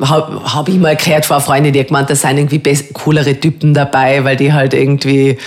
[0.00, 4.24] habe hab ich mal von einer Freundin, die gemeint, da sind irgendwie coolere Typen dabei,
[4.24, 5.38] weil die halt irgendwie,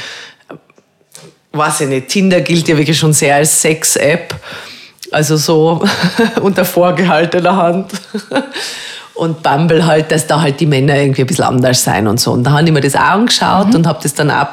[1.51, 4.36] weiß ich nicht, Tinder gilt ja wirklich schon sehr als Sex-App,
[5.11, 5.84] also so
[6.41, 7.91] unter vorgehaltener Hand.
[9.16, 12.34] Und Bumble halt, dass da halt die Männer irgendwie ein bisschen anders sein und so.
[12.34, 14.47] Und da habe ich mir das auch angeschaut und habe das dann auch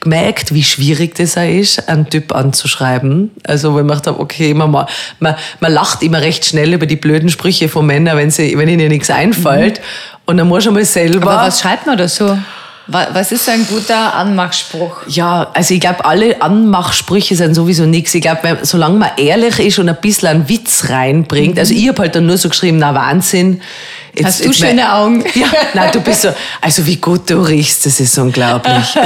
[0.00, 3.30] gemerkt, wie schwierig das auch ist, einen Typ anzuschreiben.
[3.44, 4.86] Also, wenn gedacht habe, okay, man, ma-
[5.18, 8.70] man, man lacht immer recht schnell über die blöden Sprüche von Männern, wenn, sie, wenn
[8.70, 9.82] ihnen nichts einfällt.
[10.24, 11.30] Und dann muss man mal selber...
[11.30, 12.38] Aber was schreibt man da so?
[12.86, 15.02] Wa- Was ist ein guter Anmachspruch?
[15.06, 18.14] Ja, also ich glaube, alle Anmachsprüche sind sowieso nichts.
[18.14, 22.02] Ich glaube, solange man ehrlich ist und ein bisschen einen Witz reinbringt, also ich habe
[22.02, 23.60] halt dann nur so geschrieben, na Wahnsinn.
[24.12, 25.24] Jetzt, Hast du jetzt schöne mein- Augen?
[25.34, 28.84] Ja, nein, du bist so, also wie gut du riechst, das ist unglaublich.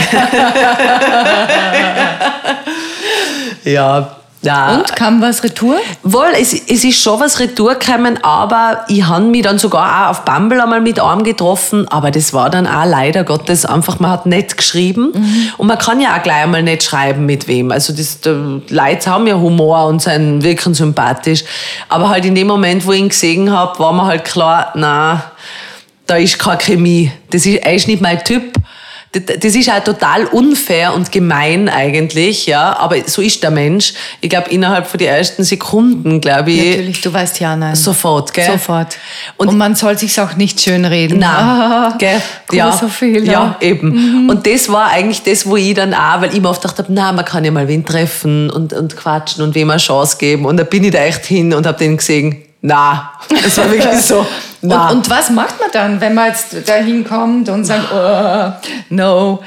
[3.65, 4.77] ja, ja.
[4.77, 5.77] Und kam was retour?
[6.03, 10.11] Wohl, es, es ist schon was retour gekommen, aber ich habe mich dann sogar auch
[10.11, 14.11] auf Bumble einmal mit einem getroffen, aber das war dann auch leider Gottes einfach, man
[14.11, 15.13] hat nicht geschrieben
[15.57, 17.73] und man kann ja auch gleich einmal nicht schreiben mit wem.
[17.73, 21.45] Also das, die Leute haben ja Humor und sind wirken sympathisch,
[21.89, 25.23] aber halt in dem Moment, wo ich ihn gesehen habe, war mir halt klar, na,
[26.07, 27.11] da ist keine Chemie.
[27.31, 28.53] Das ist, er ist nicht mein Typ.
[29.15, 33.95] Das ist auch total unfair und gemein eigentlich, ja, aber so ist der Mensch.
[34.21, 37.75] Ich glaube, innerhalb von den ersten Sekunden, glaube ich, Natürlich, du weißt ja, nein.
[37.77, 38.47] sofort, gell?
[38.47, 38.97] Sofort.
[39.37, 41.19] Und- Und, man soll sich's auch nicht schönreden.
[41.19, 42.21] Nein, Ah, gell?
[42.49, 43.33] großer Fehler.
[43.33, 44.29] Ja, eben.
[44.29, 46.93] Und das war eigentlich das, wo ich dann auch, weil ich mir oft gedacht habe,
[46.93, 50.45] na, man kann ja mal wen treffen und, und quatschen und wem eine Chance geben.
[50.47, 53.13] Und da bin ich da echt hin und habe den gesehen, na,
[53.45, 54.27] das war wirklich so.
[54.73, 58.53] Und, und was macht man dann, wenn man jetzt da hinkommt und sagt, oh,
[58.89, 59.43] no,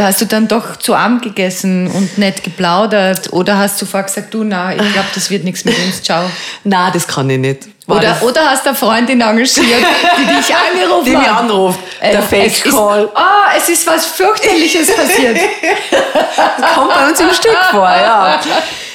[0.00, 4.32] hast du dann doch zu Abend gegessen und nicht geplaudert oder hast du vorher gesagt,
[4.32, 6.22] du, na, ich glaube, das wird nichts mit uns, ciao.
[6.64, 7.68] na, das kann ich nicht.
[7.86, 9.54] War Oder, das- oder hast du eine Freundin engagiert,
[10.18, 11.40] die dich angerufen Die mich hat?
[11.40, 11.78] anruft.
[12.00, 13.08] Der es ist- Fake-Call.
[13.14, 15.36] Ah, es ist was fürchterliches passiert.
[16.74, 18.40] kommt bei uns im Stück vor, ja.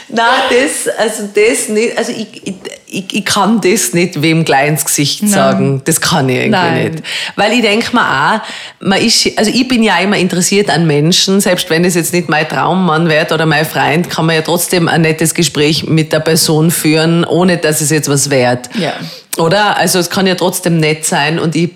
[0.10, 2.56] Nein, das, also das nicht, also ich, ich,
[2.92, 5.82] ich, ich kann das nicht wem gleich ins Gesicht sagen.
[5.86, 6.92] Das kann ich irgendwie Nein.
[6.92, 7.04] nicht.
[7.38, 8.42] Weil ich denke mir auch,
[8.82, 12.28] man ist, also ich bin ja immer interessiert an Menschen, selbst wenn es jetzt nicht
[12.28, 16.20] mein Traummann wird oder mein Freund, kann man ja trotzdem ein nettes Gespräch mit der
[16.20, 18.70] Person führen, ohne dass es jetzt was wert.
[18.78, 18.94] Ja.
[19.38, 19.78] Oder?
[19.78, 21.70] Also es kann ja trotzdem nett sein und ich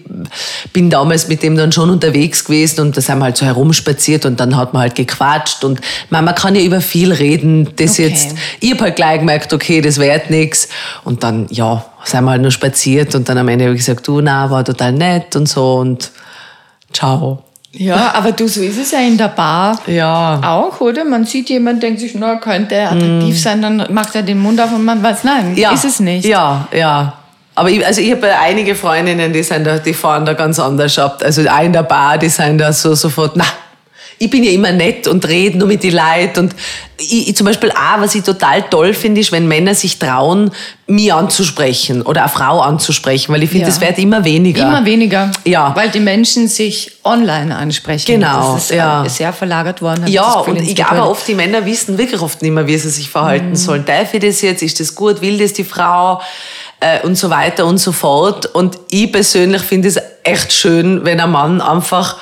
[0.73, 4.25] bin damals mit dem dann schon unterwegs gewesen und da sind wir halt so herumspaziert
[4.25, 7.93] und dann hat man halt gequatscht und man, man kann ja über viel reden, das
[7.93, 8.09] Okay.
[8.09, 10.67] jetzt, ich hab halt gleich gemerkt, okay, das wird nix
[11.05, 14.05] und dann, ja, sind wir halt nur spaziert und dann am Ende habe ich gesagt,
[14.07, 16.11] du, na, war total nett und so und
[16.91, 17.39] ciao.
[17.71, 20.39] Ja, aber du, so ist es ja in der Bar Ja.
[20.43, 21.03] auch, oder?
[21.05, 24.59] Man sieht jemanden, denkt sich, na, könnte er attraktiv sein, dann macht er den Mund
[24.61, 25.57] auf und man weiß, nein, Mm.
[25.57, 25.71] ja.
[25.71, 26.25] ist es nicht.
[26.25, 27.13] Ja, ja.
[27.57, 30.99] Aber ich, also ich habe einige Freundinnen, die, sind da, die fahren da ganz anders
[30.99, 31.21] ab.
[31.23, 33.45] Also auch in der Bar, die sind da so sofort, na,
[34.17, 36.39] ich bin ja immer nett und rede nur mit die Leuten.
[36.39, 36.55] Und
[36.97, 40.51] ich, ich zum Beispiel auch, was ich total toll finde, ist, wenn Männer sich trauen,
[40.87, 43.69] mich anzusprechen oder eine Frau anzusprechen, weil ich finde, Ja.
[43.69, 44.61] das wird immer weniger.
[44.63, 45.31] Immer weniger.
[45.43, 45.75] Ja.
[45.75, 48.05] Weil die Menschen sich online ansprechen.
[48.05, 49.03] Genau, Das ist ja.
[49.03, 50.07] äh, sehr verlagert worden.
[50.07, 53.09] Ja, und ich glaube oft, die Männer wissen wirklich oft nicht mehr, wie sie sich
[53.09, 53.55] verhalten Mhm.
[53.55, 53.83] sollen.
[53.85, 54.63] Darf ich das jetzt?
[54.63, 55.21] Ist das gut?
[55.21, 56.21] Will das die Frau?
[56.79, 58.45] Äh, und so weiter und so fort.
[58.47, 62.17] Und ich persönlich finde es echt schön, wenn ein Mann einfach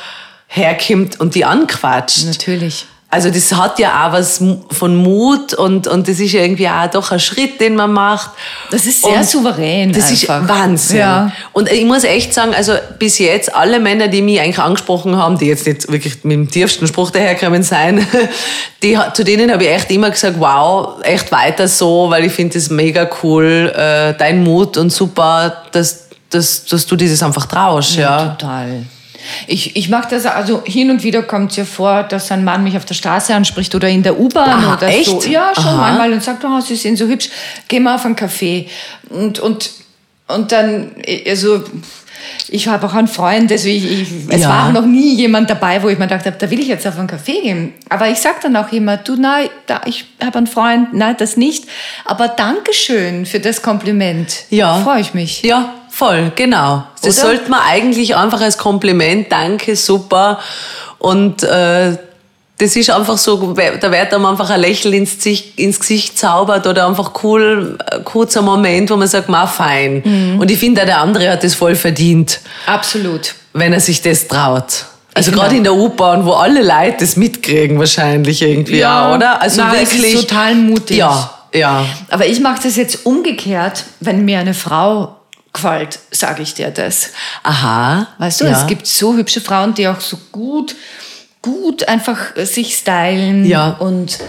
[0.53, 2.25] herkommt und die anquatscht.
[2.25, 2.85] Natürlich.
[3.09, 6.87] Also das hat ja auch was von Mut und, und das ist ja irgendwie auch
[6.87, 8.31] doch ein Schritt, den man macht.
[8.71, 10.41] Das ist sehr Und souverän Das einfach.
[10.41, 10.97] ist Wahnsinn.
[10.97, 11.31] Ja.
[11.51, 15.37] Und ich muss echt sagen, also bis jetzt alle Männer, die mich eigentlich angesprochen haben,
[15.37, 18.07] die jetzt nicht wirklich mit dem tiefsten Spruch daherkommen sein,
[18.81, 22.55] die, zu denen habe ich echt immer gesagt, wow, echt weiter so, weil ich finde
[22.55, 27.95] das mega cool, äh, dein Mut und super, dass, dass, dass du dieses einfach traust.
[27.95, 28.29] Ja.
[28.29, 28.85] Total.
[29.47, 32.63] Ich, ich mache das, also hin und wieder kommt es ja vor, dass ein Mann
[32.63, 35.21] mich auf der Straße anspricht oder in der U-Bahn oder echt?
[35.21, 35.29] so.
[35.29, 35.77] Ja, schon Aha.
[35.77, 37.29] manchmal und sagt, oh, Sie sind so hübsch,
[37.67, 38.67] geh mal auf einen Café.
[39.09, 39.71] Und, und,
[40.27, 40.91] und dann,
[41.27, 41.63] also,
[42.49, 44.49] ich habe auch einen Freund, also ich, ich, es Ja.
[44.49, 46.97] war noch nie jemand dabei, wo ich mir gedacht habe, da will ich jetzt auf
[46.97, 47.73] einen Café gehen.
[47.89, 51.35] Aber ich sage dann auch immer, du, nein, da, ich habe einen Freund, nein, das
[51.35, 51.65] nicht.
[52.05, 54.45] Aber Dankeschön für das Kompliment.
[54.49, 54.79] Ja.
[54.79, 55.41] Freue ich mich.
[55.43, 56.83] Ja, voll, genau.
[57.01, 57.27] Das Oder?
[57.27, 60.39] sollte man eigentlich einfach als Kompliment, danke, super.
[60.97, 61.97] Und äh,
[62.57, 66.65] das ist einfach so, da wird einem einfach ein Lächeln ins Gesicht, ins Gesicht zaubert
[66.65, 70.01] oder einfach cool, ein kurzer Moment, wo man sagt, ma fein.
[70.05, 70.39] Mhm.
[70.39, 73.35] Und ich finde, auch der andere hat das voll verdient, Absolut.
[73.53, 74.85] wenn er sich das traut.
[75.15, 79.41] Also gerade in der U-Bahn, wo alle Leute das mitkriegen wahrscheinlich irgendwie, Ja, ja, oder?
[79.41, 80.15] Also nein, wirklich.
[80.15, 80.97] total mutig.
[80.97, 81.85] Ja, ja.
[82.09, 85.17] Aber ich mache das jetzt umgekehrt, wenn mir eine Frau
[85.53, 87.11] gefällt, sage ich dir das.
[87.43, 88.07] Aha.
[88.17, 88.51] Weißt du, ja.
[88.59, 90.75] es gibt so hübsche Frauen, die auch so gut,
[91.41, 93.69] gut einfach äh, sich stylen Ja.
[93.79, 94.19] und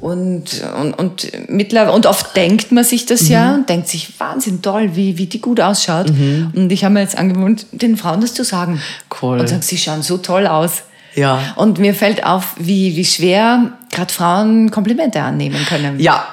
[0.00, 3.30] und, und, und mittlerweile, und oft denkt man sich das Mhm.
[3.30, 6.08] ja und denkt sich, Wahnsinn, toll, wie, wie die gut ausschaut.
[6.08, 8.80] Und ich habe mir jetzt angewohnt, den Frauen das zu sagen.
[9.20, 9.38] Cool.
[9.38, 10.84] Und sagen, sie schauen so toll aus.
[11.16, 11.52] Ja.
[11.56, 16.00] Und mir fällt auf, wie, wie schwer gerade Frauen Komplimente annehmen können.
[16.00, 16.26] Ja,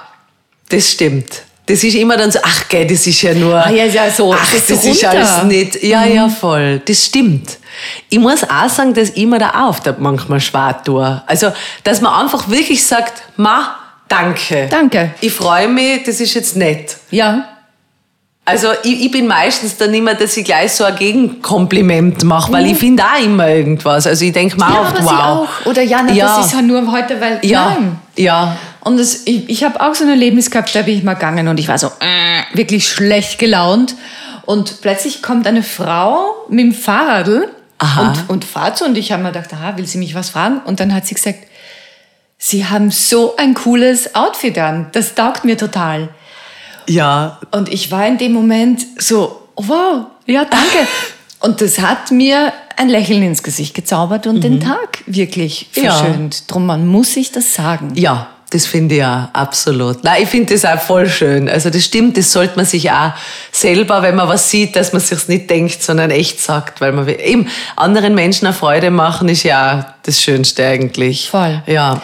[0.70, 1.41] das stimmt.
[1.68, 3.55] Das ist immer dann so, ach gell, das ist ja nur.
[3.55, 5.03] Ah, ja, ja, so, Ach, das das, ist.
[5.03, 5.09] Mhm.
[5.09, 5.84] alles nicht.
[5.84, 6.82] Ja, ja, voll.
[6.86, 7.57] Das stimmt.
[8.09, 11.22] Ich muss auch sagen, dass ich mir da auch oft manchmal schwer tue.
[11.28, 11.51] Also,
[11.84, 13.76] dass man einfach wirklich sagt, ma,
[14.07, 14.68] danke.
[14.72, 15.11] Danke.
[15.22, 16.95] Ich freue mich, das ist jetzt nett.
[17.11, 17.45] Ja,
[18.45, 22.63] Also ich, ich bin meistens dann immer, dass ich gleich so ein Gegenkompliment mache, weil
[22.63, 22.72] Mhm.
[22.72, 24.07] ich finde auch immer irgendwas.
[24.07, 25.09] Also ich denke mir ja aber wow.
[25.09, 25.65] sie auch.
[25.70, 26.38] Oder ja, na, Ja.
[26.38, 27.39] das ist ja nur heute, weil.
[27.43, 27.99] Ja, Nein.
[28.15, 28.55] ja,
[28.88, 31.47] Und das, ich, ich habe auch so ein Erlebnis gehabt, da bin ich mal gegangen
[31.49, 33.95] und ich war so äh, wirklich schlecht gelaunt.
[34.45, 37.49] Und plötzlich kommt eine Frau mit dem Fahrradl
[37.99, 38.85] und, und fahrt so.
[38.85, 40.61] Und ich habe mir gedacht, aha, will sie mich was fragen?
[40.65, 41.39] Und dann hat sie gesagt,
[42.39, 44.88] Sie haben so ein cooles Outfit an.
[44.91, 46.09] Das taugt mir total.
[46.88, 50.88] ja, Und ich war in dem Moment so, oh, wow, ja, danke.
[51.39, 55.83] Und das hat mir ein Lächeln ins Gesicht gezaubert und den Tag wirklich Mhm.
[55.83, 55.91] Ja.
[55.93, 56.43] verschönt.
[56.51, 57.91] Drum, man muss sich das sagen.
[57.95, 60.03] Ja, das finde ich ja absolut.
[60.03, 61.49] Nein, ich finde das auch voll schön.
[61.49, 63.11] Also das stimmt, das sollte man sich auch
[63.60, 67.05] selber, wenn man was sieht, dass man sich's nicht denkt, sondern echt sagt, weil man
[67.08, 71.30] will- eben anderen Menschen eine Freude machen ist ja das Schönste eigentlich.
[71.30, 71.62] Voll.
[71.66, 72.01] Ja.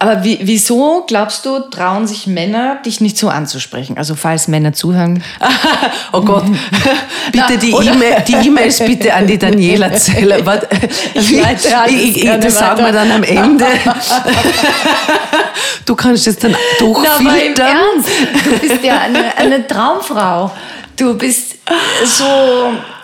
[0.00, 3.96] Aber wie, wieso, glaubst du, trauen sich Männer, dich nicht so anzusprechen?
[3.96, 5.22] Also falls Männer zuhören.
[6.12, 6.44] Oh Gott,
[7.32, 10.38] bitte Na, die E-Mail, die E-Mails bitte an die Daniela Zeller.
[11.12, 13.64] Ich ich, ich, das sagen wir dann am Ende.
[15.84, 17.66] Du kannst das dann Na, aber im durchfiltern.
[17.66, 18.08] Ernst,
[18.44, 20.50] du bist ja eine, eine Traumfrau.
[20.96, 21.56] Du bist
[22.04, 22.24] so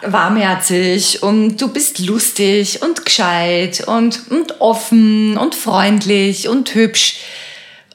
[0.03, 7.17] warmherzig und du bist lustig und gescheit und, und offen und freundlich und hübsch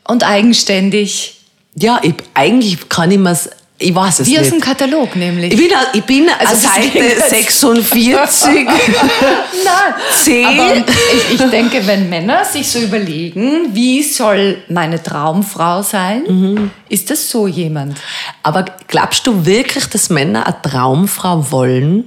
[0.04, 1.42] und eigenständig.
[1.76, 3.50] Ja, ich, eigentlich kann ich mir's,
[3.86, 4.54] ich weiß es Wie aus nicht.
[4.56, 5.54] dem Katalog nämlich.
[5.54, 7.30] Ich bin, ich bin also, Seite Gegenteil.
[7.30, 8.66] 46.
[8.66, 16.24] Nein, aber ich, ich denke, wenn Männer sich so überlegen, wie soll meine Traumfrau sein,
[16.28, 16.72] Mhm.
[16.90, 17.98] ist das so jemand?
[18.44, 22.06] Aber glaubst du wirklich, dass Männer eine Traumfrau wollen?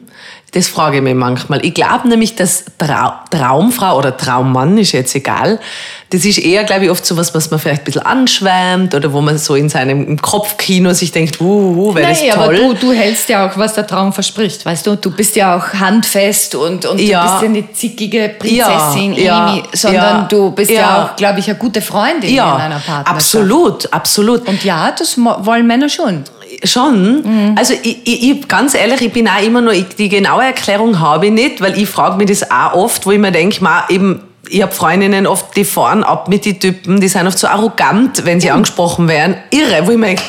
[0.53, 1.63] Das frage ich mich manchmal.
[1.65, 5.61] Ich glaube nämlich, dass Trau Traumfrau oder Traummann, ist jetzt egal,
[6.09, 9.13] das ist eher, glaube ich, oft so was, was man vielleicht ein bisschen anschwärmt oder
[9.13, 12.57] wo man so in seinem Kopfkino sich denkt, wuhu, wäre das Nein, aber toll.
[12.81, 14.97] du, du hältst ja auch, was der Traum verspricht, weißt du?
[14.97, 17.25] Du bist ja auch handfest und, und Ja.
[17.27, 21.41] du bist ja nicht zickige Prinzessin Ja, Amy, sondern ja, du bist ja, auch, glaube
[21.41, 23.07] ich, eine gute Freundin in einer Partnerschaft.
[23.09, 24.49] absolut, absolut.
[24.49, 26.25] Und ja, das wollen Männer schon.
[26.65, 27.55] Schon.
[27.57, 31.27] Also ich, ich, ganz ehrlich, ich bin auch immer nur, ich, die genaue Erklärung habe
[31.27, 34.23] ich nicht, weil ich frage mich das auch oft, wo ich mir denke, ma, eben,
[34.49, 38.25] ich habe Freundinnen oft, die fahren ab mit den Typen, die sind oft so arrogant,
[38.25, 39.37] wenn sie angesprochen werden.
[39.51, 40.23] Irre, wo ich mir denke,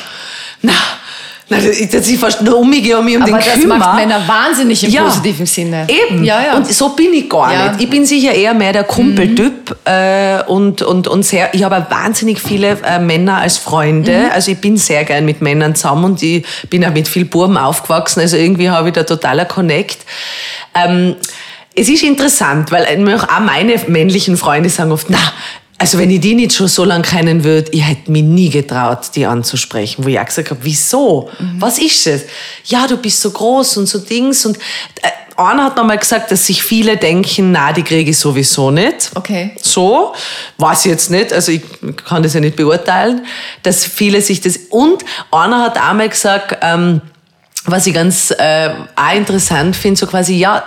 [0.61, 0.73] na,
[1.49, 3.79] na, dass dass ich fast nur um mich und mich um Aber den das kümmere.
[3.79, 5.03] macht Männer wahnsinnig im Ja.
[5.03, 5.87] positiven Sinne.
[5.87, 6.23] Eben.
[6.23, 6.55] Ja, ja.
[6.57, 7.71] Und so bin ich gar Ja.
[7.71, 7.81] nicht.
[7.83, 12.39] Ich bin sicher eher mehr der Kumpeltyp äh, und, und, und sehr, ich habe wahnsinnig
[12.39, 14.11] viele äh, Männer als Freunde.
[14.11, 14.31] Mhm.
[14.33, 17.57] Also ich bin sehr gern mit Männern zusammen und ich bin auch mit viel Buben
[17.57, 18.19] aufgewachsen.
[18.21, 19.97] Also irgendwie habe ich da totaler Connect.
[20.75, 21.15] Ähm,
[21.75, 22.85] es ist interessant, weil
[23.15, 25.17] auch meine männlichen Freunde sagen oft, na,
[25.81, 29.11] also wenn ich die nicht schon so lange kennen würde, ich hätte mich nie getraut,
[29.15, 30.03] die anzusprechen.
[30.03, 31.29] Wo ich auch gesagt habe, wieso?
[31.57, 32.23] Was ist es?
[32.65, 34.45] Ja, du bist so groß und so Dings.
[34.45, 38.71] Und äh, einer hat mal gesagt, dass sich viele denken, na, die kriege ich sowieso
[38.71, 39.11] nicht.
[39.15, 39.51] Okay.
[39.61, 40.13] So,
[40.57, 41.61] weiß ich jetzt nicht, also ich
[42.05, 43.25] kann das ja nicht beurteilen,
[43.63, 44.59] dass viele sich das...
[44.69, 46.99] Und einer hat einmal gesagt, ähm,
[47.63, 50.61] was ich ganz äh, auch interessant finde, so quasi, ja,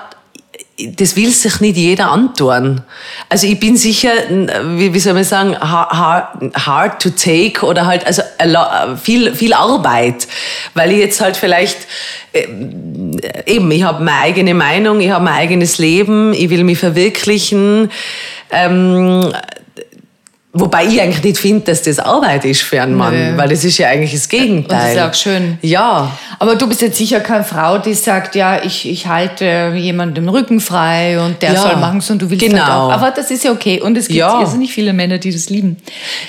[0.96, 2.82] das will sich nicht jeder antun.
[3.28, 4.10] Also ich bin sicher,
[4.76, 8.22] wie, wie soll man sagen, hard, hard to take oder halt also
[9.02, 10.26] viel, viel Arbeit,
[10.74, 11.78] weil ich jetzt halt vielleicht
[12.32, 12.46] äh,
[13.46, 17.90] eben, ich habe meine eigene Meinung, ich habe mein eigenes Leben, ich will mich verwirklichen.
[18.50, 19.32] Ähm,
[20.54, 23.38] Wobei ich eigentlich nicht finde, dass das Arbeit ist für einen Mann, Nee.
[23.38, 24.60] weil das ist ja eigentlich das Gegenteil.
[24.62, 25.58] Und das ist auch schön.
[25.62, 30.26] Ja, Aber du bist jetzt sicher keine Frau, die sagt, ja, ich, ich halte jemandem
[30.26, 32.58] den Rücken frei und der Ja, soll machen und du willst genau.
[32.62, 32.92] halt auch.
[32.92, 33.80] Aber das ist ja okay.
[33.80, 34.40] Und es gibt Ja.
[34.42, 35.78] irrsinnig viele Männer, die das lieben.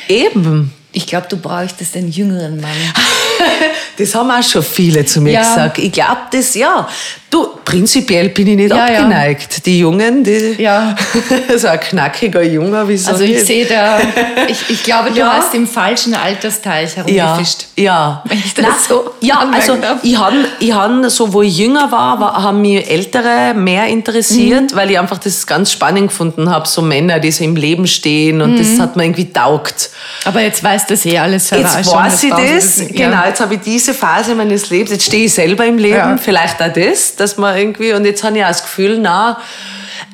[0.08, 0.72] eben.
[0.96, 2.70] Ich glaube, du bräuchtest einen jüngeren Mann.
[3.98, 5.42] Das haben auch schon viele zu mir Ja.
[5.42, 5.78] gesagt.
[5.78, 6.88] Ich glaube, das, ja.
[7.30, 8.84] Du, prinzipiell bin ich nicht Ja, ja.
[9.00, 9.66] abgeneigt.
[9.66, 10.96] Die Jungen, die, Ja.
[11.58, 14.00] so ein knackiger Junger, wieso Also ich sehe da,
[14.48, 15.34] ich, ich glaube, du Ja.
[15.38, 17.66] hast im falschen Altersteich ja, herumgefischt.
[17.76, 18.22] ja.
[18.26, 19.98] Wenn ich das Nein, so ja, also darf.
[20.04, 24.72] ich habe, ich hab, so wo ich jünger war, war haben mich Ältere mehr interessiert,
[24.72, 24.76] Mhm.
[24.76, 28.42] weil ich einfach das ganz spannend gefunden habe, so Männer, die so im Leben stehen
[28.44, 28.58] und Mhm.
[28.60, 29.90] das hat mir irgendwie taugt.
[30.26, 31.50] Aber jetzt weiß das eh alles.
[31.50, 35.26] Jetzt weiß ich das, nicht- genau, jetzt habe ich diese Phase meines Lebens, jetzt stehe
[35.26, 36.18] ich selber im Leben, Ja.
[36.18, 39.38] vielleicht auch das, dass man irgendwie, und jetzt habe ich auch das Gefühl, na,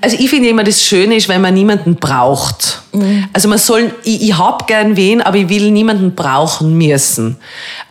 [0.02, 2.82] also ich finde immer, das Schöne ist, wenn man niemanden braucht.
[2.94, 3.28] Mhm.
[3.34, 7.38] Also man soll, ich, ich hab gern wen, aber ich will niemanden brauchen müssen.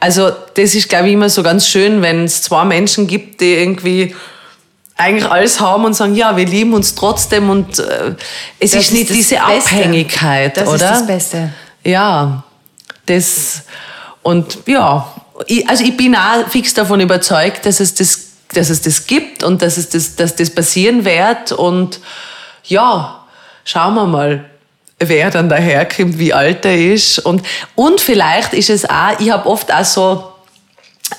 [0.01, 3.53] Also das ist, glaube ich, immer so ganz schön, wenn es zwei Menschen gibt, die
[3.55, 4.15] irgendwie
[4.97, 8.15] eigentlich alles haben und sagen, ja, wir lieben uns trotzdem und äh,
[8.59, 9.45] es Das ist nicht das diese Beste.
[9.77, 10.75] Abhängigkeit, Das oder?
[10.75, 11.53] ist das Beste.
[11.85, 12.43] Ja,
[13.07, 13.63] das
[14.23, 15.07] und ja,
[15.67, 19.63] also ich bin auch fix davon überzeugt, dass es das, dass es das gibt und
[19.63, 21.53] dass es das, dass das passieren wird.
[21.53, 22.01] Und
[22.65, 23.25] ja,
[23.65, 24.45] schauen wir mal,
[24.99, 27.19] wer dann daherkommt, wie alt er ist.
[27.21, 27.43] Und
[27.75, 30.28] und vielleicht ist es auch, ich habe oft auch so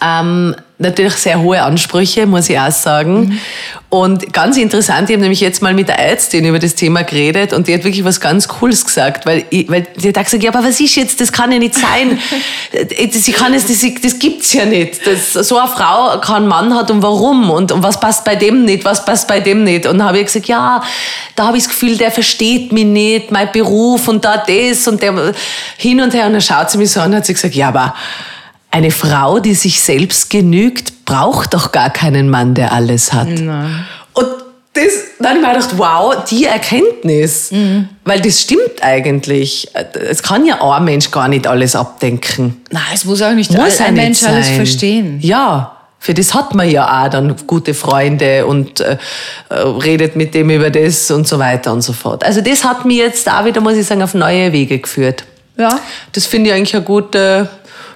[0.02, 3.20] Ähm, natürlich sehr hohe Ansprüche, muss ich auch sagen.
[3.20, 3.40] Mhm.
[3.90, 7.54] Und ganz interessant, ich habe nämlich jetzt mal mit der Ärztin über das Thema geredet
[7.54, 10.52] und die hat wirklich was ganz Cooles gesagt, weil, ich, weil die hat gesagt, ja,
[10.52, 12.20] aber was ist jetzt, das kann ja nicht sein.
[13.12, 15.06] Sie kann es, das, das gibt's ja nicht.
[15.06, 18.64] Das, so eine Frau keinen Mann hat und warum und, und was passt bei dem
[18.64, 19.86] nicht, was passt bei dem nicht.
[19.86, 20.82] Und dann habe ich gesagt, ja,
[21.36, 25.02] da habe ich das Gefühl, der versteht mich nicht, mein Beruf und da das und
[25.02, 25.34] der
[25.78, 26.28] hin und her.
[26.28, 27.96] Und dann schaut sie mich so an und hat sie gesagt, ja, aber
[28.72, 33.28] eine Frau, die sich selbst genügt, braucht doch gar keinen Mann, der alles hat.
[33.28, 33.86] Nein.
[34.14, 34.28] Und
[34.74, 34.86] das,
[35.20, 37.52] dann habe ich mir gedacht, wow, die Erkenntnis.
[37.52, 37.90] Mhm.
[38.06, 39.68] Weil das stimmt eigentlich.
[39.94, 42.62] Es kann ja ein Mensch gar nicht alles abdenken.
[42.70, 44.36] Nein, es muss auch nicht muss ein Mensch sein.
[44.36, 45.20] alles verstehen.
[45.22, 45.76] Ja.
[46.02, 48.98] Für das hat man ja auch dann gute Freunde und äh,
[49.50, 52.24] redet mit dem über das und so weiter und so fort.
[52.24, 55.26] Also das hat mich jetzt auch wieder, muss ich sagen, auf neue Wege geführt.
[55.58, 55.78] Ja.
[56.14, 57.50] Das finde ich eigentlich eine gute,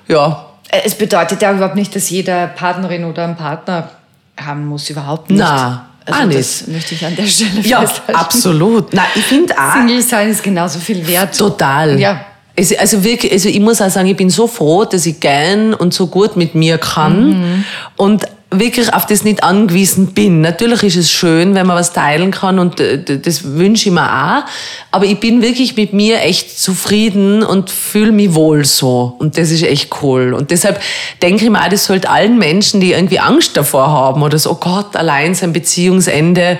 [0.09, 0.42] ja,
[0.83, 3.89] es bedeutet ja überhaupt nicht, dass jeder Partnerin oder einen Partner
[4.37, 5.39] haben muss, überhaupt nicht.
[5.39, 8.15] Na, also ah, das möchte ich an der Stelle ja, festhalten.
[8.15, 8.93] absolut.
[8.93, 9.73] Na, ich finde auch.
[9.73, 11.37] Single sein ist genauso viel wert.
[11.37, 11.99] Total.
[11.99, 12.25] Ja.
[12.57, 15.73] Also, also wirklich, also ich muss auch sagen, ich bin so froh, dass ich gern
[15.73, 17.29] und so gut mit mir kann.
[17.29, 17.65] Mhm.
[17.95, 18.25] Und
[18.59, 20.41] wirklich auf das nicht angewiesen bin.
[20.41, 24.03] Natürlich ist es schön, wenn man was teilen kann und äh, das wünsche ich mir
[24.03, 24.43] auch.
[24.91, 29.15] Aber ich bin wirklich mit mir echt zufrieden und fühle mich wohl so.
[29.19, 30.33] Und das ist echt cool.
[30.33, 30.81] Und deshalb
[31.21, 34.51] denke ich mir auch, das sollte allen Menschen, die irgendwie Angst davor haben oder so,
[34.51, 36.59] oh Gott, allein sein Beziehungsende,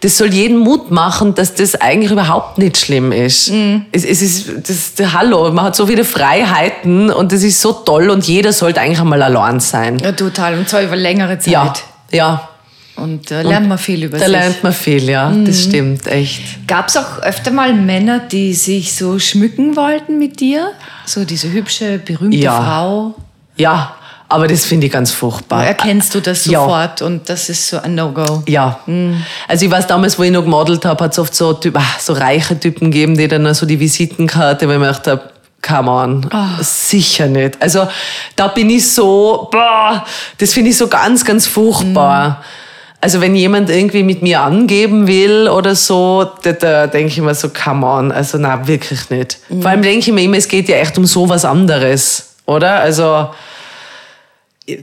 [0.00, 3.50] das soll jeden Mut machen, dass das eigentlich überhaupt nicht schlimm ist.
[3.50, 3.86] Mhm.
[3.90, 8.10] Es, es, ist, das, hallo, man hat so viele Freiheiten und das ist so toll
[8.10, 9.98] und jeder sollte eigentlich einmal allein sein.
[9.98, 10.58] Ja, total.
[10.58, 11.84] Und zwar über längere Zeit.
[12.10, 12.48] Ja, ja.
[12.96, 14.32] Und da äh, lernt man viel über da sich.
[14.32, 15.44] Da lernt man viel, ja, mhm.
[15.44, 16.66] das stimmt, echt.
[16.68, 20.70] Gab es auch öfter mal Männer, die sich so schmücken wollten mit dir?
[21.04, 22.62] So diese hübsche, berühmte ja.
[22.62, 23.14] Frau?
[23.56, 23.96] Ja,
[24.28, 25.66] aber das finde ich ganz furchtbar.
[25.66, 27.06] Erkennst du das sofort ja.
[27.06, 28.44] und das ist so ein No-Go?
[28.46, 28.78] Ja.
[28.86, 29.22] Mhm.
[29.48, 32.12] Also ich weiß damals, wo ich noch gemodelt habe, hat es oft so, ah, so
[32.12, 35.33] reiche Typen gegeben, die dann so die Visitenkarte, weil ich mir gedacht habe,
[35.64, 36.62] come on, oh.
[36.62, 37.60] sicher nicht.
[37.60, 37.88] Also
[38.36, 40.04] da bin ich so, boah,
[40.38, 42.28] das finde ich so ganz, ganz furchtbar.
[42.28, 42.34] Mhm.
[43.00, 47.34] Also wenn jemand irgendwie mit mir angeben will oder so, da, da denke ich mir
[47.34, 49.38] so, come on, also na wirklich nicht.
[49.48, 49.62] Mhm.
[49.62, 52.80] Vor allem denke ich mir immer, es geht ja echt um sowas anderes, oder?
[52.80, 53.28] Also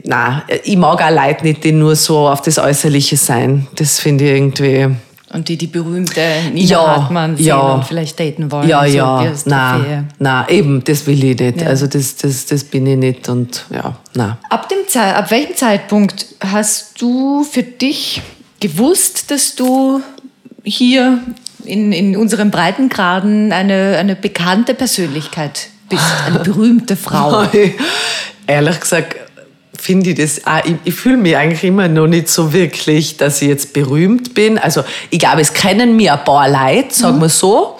[0.04, 3.66] na, ich mag auch Leute nicht, die nur so auf das Äußerliche sein.
[3.74, 4.94] Das finde ich irgendwie.
[5.32, 6.20] Und die die berühmte
[6.52, 7.58] Nina ja, Hartmann sehen ja.
[7.58, 8.68] und vielleicht daten wollen.
[8.68, 11.62] Ja, so ja, nein, nein, eben, das will ich nicht.
[11.62, 11.68] Ja.
[11.68, 14.36] Also das, das, das bin ich nicht und ja, nein.
[14.50, 18.20] Ab, dem Ze ab welchem Zeitpunkt hast du für dich
[18.60, 20.02] gewusst, dass du
[20.64, 21.18] hier
[21.64, 27.44] in, in unseren Breitengraden eine, eine bekannte Persönlichkeit bist, eine berühmte Frau?
[28.46, 29.16] Ehrlich gesagt,
[29.82, 33.42] finde ich das auch, ich, ich fühle mich eigentlich immer noch nicht so wirklich, dass
[33.42, 34.56] ich jetzt berühmt bin.
[34.56, 37.76] Also ich glaube, es kennen mir ein paar Leute, sagen wir so.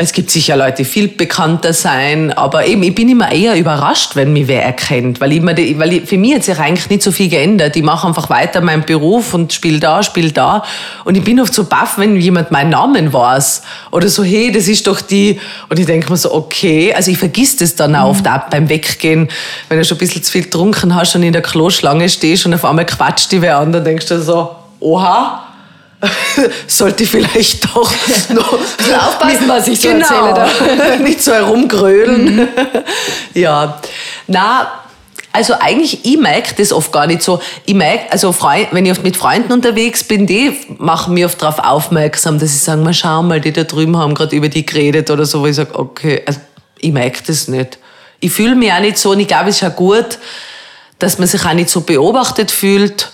[0.00, 4.14] Es gibt sicher Leute, die viel bekannter sein, aber eben, ich bin immer eher überrascht,
[4.14, 7.02] wenn mich wer erkennt, weil, ich mir, weil ich, für mich hat sich eigentlich nicht
[7.02, 7.74] so viel geändert.
[7.74, 10.62] Ich mache einfach weiter meinen Beruf und spiele da, spiele da.
[11.04, 14.68] Und ich bin oft so baff, wenn jemand meinen Namen weiß oder so, hey, das
[14.68, 15.40] ist doch die.
[15.68, 18.68] Und ich denke mir so, okay, also ich vergiss das dann auch oft auch beim
[18.68, 19.28] Weggehen,
[19.68, 22.54] wenn du schon ein bisschen zu viel getrunken hast und in der Kloschlange stehst und
[22.54, 25.47] auf einmal quatscht die wer an, dann denkst du so, oha,
[26.66, 27.92] sollte ich vielleicht doch
[28.30, 30.98] noch aufpassen, was ich so genau, erzähle.
[31.02, 32.36] Nicht so herumgrölen.
[32.36, 32.48] Mhm.
[33.34, 33.80] Ja,
[34.26, 34.68] na,
[35.32, 37.40] also eigentlich, ich merke das oft gar nicht so.
[37.66, 38.34] Ich merke, also
[38.72, 42.58] wenn ich oft mit Freunden unterwegs bin, die machen mir oft darauf aufmerksam, dass sie
[42.58, 45.46] sagen, mal schau mal, die da drüben haben gerade über die geredet oder so, wo
[45.46, 46.40] ich sage, okay, also
[46.78, 47.78] ich merke das nicht.
[48.20, 50.18] Ich fühle mich auch nicht so und ich glaube, es ist auch gut,
[50.98, 53.10] dass man sich auch nicht so beobachtet fühlt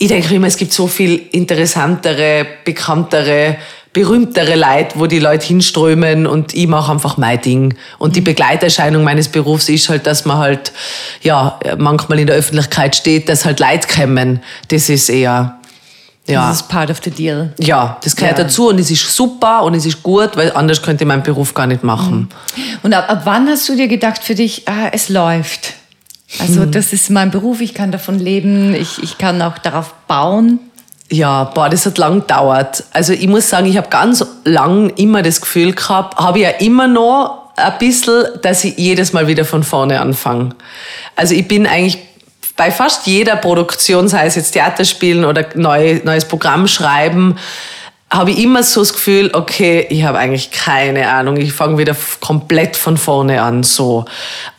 [0.00, 3.58] ich denke immer, es gibt so viel interessantere, bekanntere,
[3.92, 7.74] berühmtere Leute, wo die Leute hinströmen und ich mache einfach mein Ding.
[7.98, 10.72] Und die Begleiterscheinung meines Berufs ist halt, dass man halt,
[11.20, 14.40] ja, manchmal in der Öffentlichkeit steht, dass halt Leute kommen.
[14.68, 15.58] Das ist eher,
[16.26, 16.48] ja.
[16.48, 17.52] Das ist part of the deal.
[17.58, 18.44] Ja, das gehört ja.
[18.44, 21.52] dazu und es ist super und es ist gut, weil anders könnte ich meinen Beruf
[21.52, 22.30] gar nicht machen.
[22.82, 25.74] Und ab, ab wann hast du dir gedacht für dich, ah, es läuft?
[26.38, 26.70] Also hm.
[26.70, 30.60] das ist mein Beruf, ich kann davon leben, ich, ich kann auch darauf bauen.
[31.10, 32.84] Ja, boah, das hat lang gedauert.
[32.92, 36.86] Also ich muss sagen, ich habe ganz lang immer das Gefühl gehabt, habe ja immer
[36.86, 40.50] noch ein bisschen, dass ich jedes Mal wieder von vorne anfange.
[41.16, 41.98] Also ich bin eigentlich
[42.56, 47.36] bei fast jeder Produktion, sei es jetzt Theaterspielen oder neu, neues Programm schreiben,
[48.12, 51.96] habe ich immer so das Gefühl, okay, ich habe eigentlich keine Ahnung, ich fange wieder
[52.20, 54.04] komplett von vorne an so.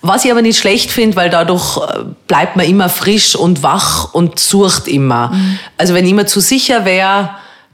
[0.02, 4.14] Was ich aber nicht schlecht finde, weil dadurch äh, bleibt man immer frisch und wach
[4.14, 5.30] und sucht immer.
[5.30, 5.60] Mhm.
[5.78, 7.32] Also wenn ich immer zu sicher wäre,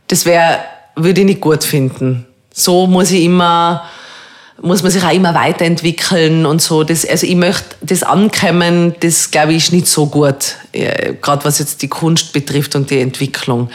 [0.08, 0.60] das wäre,
[0.96, 2.26] würde ich nicht gut finden.
[2.52, 3.84] So muss ich immer
[4.62, 6.84] muss man sich auch immer weiterentwickeln und so.
[6.84, 11.46] Das, also ich möchte das Ankommen, das glaube ich ist nicht so gut, äh, gerade
[11.46, 13.70] was jetzt die Kunst betrifft und die Entwicklung.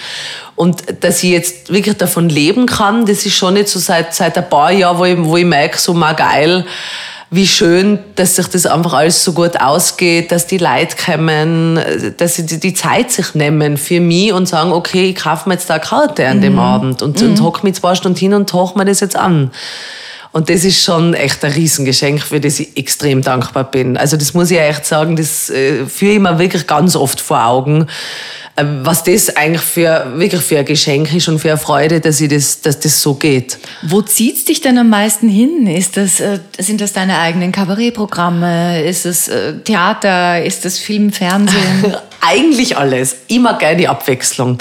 [0.57, 4.37] Und dass ich jetzt wirklich davon leben kann, das ist schon nicht so seit, seit
[4.37, 6.65] ein paar Jahren, wo ich, wo ich merke, so mal geil,
[7.31, 11.81] wie schön, dass sich das einfach alles so gut ausgeht, dass die Leute kommen,
[12.19, 15.71] dass sie die Zeit sich nehmen für mich und sagen, okay, ich kaufe mir jetzt
[15.71, 16.59] da eine Karte an dem mhm.
[16.59, 17.31] Abend und, mhm.
[17.31, 19.51] und hocke mich zwei Stunden hin und hoch mir das jetzt an.
[20.33, 23.99] Und das ist schon echt ein Riesengeschenk, für das ich extrem dankbar bin.
[23.99, 27.45] Also das muss ich echt sagen, das äh, führe ich mir wirklich ganz oft vor
[27.45, 27.87] Augen
[28.55, 32.21] äh, was das eigentlich für, wirklich für ein Geschenk ist und für eine Freude, dass,
[32.21, 33.59] ich das, dass das so geht.
[33.83, 35.67] Wo zieht es dich denn am meisten hin?
[35.67, 38.83] Ist das, äh, sind das deine eigenen Kabarettprogramme?
[38.83, 39.31] Ist es
[39.65, 40.43] Theater?
[40.45, 41.97] Ist das Film, Fernsehen?
[42.23, 43.17] eigentlich alles.
[43.29, 44.59] Immer gerne die Abwechslung.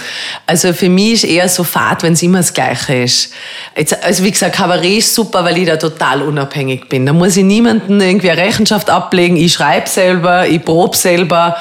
[0.48, 3.34] Also für mich ist eher so Fahrt, wenn es immer das Gleiche ist.
[3.78, 7.06] Jetzt, also wie gesagt, Kabarett ist super, weil ich da total unabhängig bin.
[7.06, 9.38] Da muss ich niemanden irgendwie eine Rechenschaft ablegen.
[9.38, 11.56] Ich schreibe selber, ich probe selber.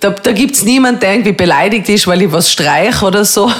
[0.00, 3.50] Da, da es niemanden, der irgendwie beleidigt ist, weil ich was streich oder so.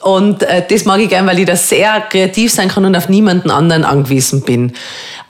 [0.00, 3.08] Und äh, das mag ich gern, weil ich da sehr kreativ sein kann und auf
[3.08, 4.74] niemanden anderen angewiesen bin.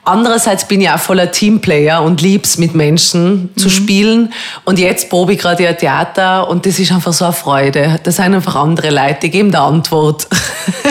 [0.05, 3.57] Andererseits bin ich auch voller Teamplayer und lieb's mit Menschen mhm.
[3.57, 4.31] zu spielen.
[4.63, 7.99] Und jetzt probe ich gerade ja Theater und das ist einfach so eine Freude.
[8.03, 10.27] Das sind einfach andere Leute, die geben da Antwort.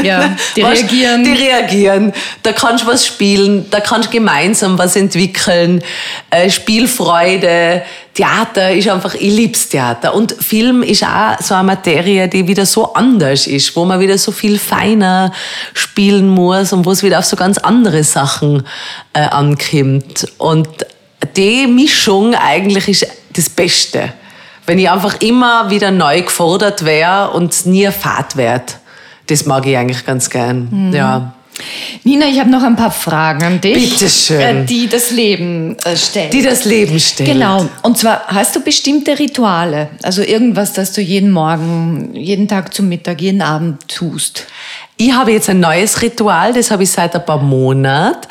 [0.03, 1.23] Ja, die reagieren.
[1.23, 2.13] Die reagieren.
[2.43, 5.83] Da kannst du was spielen, da kannst du gemeinsam was entwickeln.
[6.31, 7.83] Äh, Spielfreude,
[8.15, 10.15] Theater ist einfach, ich lieb's Theater.
[10.15, 14.17] Und Film ist auch so eine Materie, die wieder so anders ist, wo man wieder
[14.19, 15.33] so viel feiner
[15.73, 18.63] spielen muss und wo es wieder auf so ganz andere Sachen
[19.15, 20.27] äh, ankommt.
[20.39, 20.69] Und
[21.37, 24.13] die Mischung eigentlich ist das Beste.
[24.67, 28.75] Wenn ich einfach immer wieder neu gefordert wäre und nie Fahrt werde.
[29.27, 30.69] Das mag ich eigentlich ganz gern.
[30.71, 30.95] Mhm.
[30.95, 31.35] Ja.
[32.03, 33.91] Nina, ich habe noch ein paar Fragen an dich.
[33.91, 34.41] Bitte schön.
[34.41, 36.31] Äh, die das Leben äh, stellen.
[36.31, 37.33] Die das Leben stellen.
[37.33, 37.69] Genau.
[37.83, 42.89] Und zwar hast du bestimmte Rituale, also irgendwas, das du jeden Morgen, jeden Tag zum
[42.89, 44.47] Mittag, jeden Abend tust.
[44.97, 48.29] Ich habe jetzt ein neues Ritual, das habe ich seit ein paar Monaten.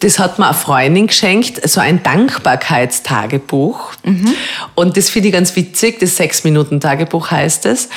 [0.00, 3.92] Das hat mir eine Freundin geschenkt, so ein Dankbarkeitstagebuch.
[4.04, 4.34] Mhm.
[4.74, 7.88] Und das finde ich ganz witzig, das Sechs-Minuten-Tagebuch heißt es.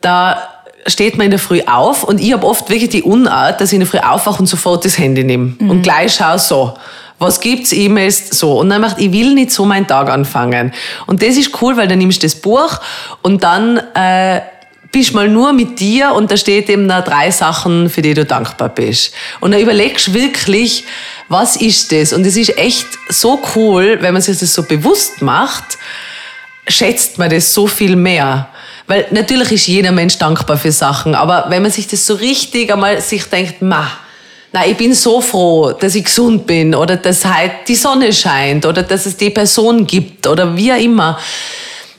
[0.00, 0.48] Da
[0.86, 3.74] steht man in der Früh auf und ich habe oft wirklich die Unart, dass ich
[3.74, 5.70] in der Früh aufwache und sofort das Handy nehme mhm.
[5.70, 6.74] und gleich schaue so.
[7.18, 7.72] Was gibt's?
[7.72, 8.60] E-Mails, so.
[8.60, 10.72] Und dann macht, ich will nicht so meinen Tag anfangen.
[11.06, 12.78] Und das ist cool, weil dann nimmst du das Buch
[13.22, 14.42] und dann, äh,
[14.92, 18.24] bist mal nur mit dir und da steht eben da drei Sachen, für die du
[18.24, 19.12] dankbar bist.
[19.40, 20.84] Und dann überlegst wirklich,
[21.28, 22.12] was ist das?
[22.12, 25.78] Und es ist echt so cool, wenn man sich das so bewusst macht,
[26.68, 28.48] schätzt man das so viel mehr.
[28.86, 32.72] Weil natürlich ist jeder Mensch dankbar für Sachen, aber wenn man sich das so richtig
[32.72, 33.90] einmal sich denkt, ma,
[34.52, 38.64] na, ich bin so froh, dass ich gesund bin oder dass halt die Sonne scheint
[38.64, 41.18] oder dass es die Person gibt oder wie auch immer.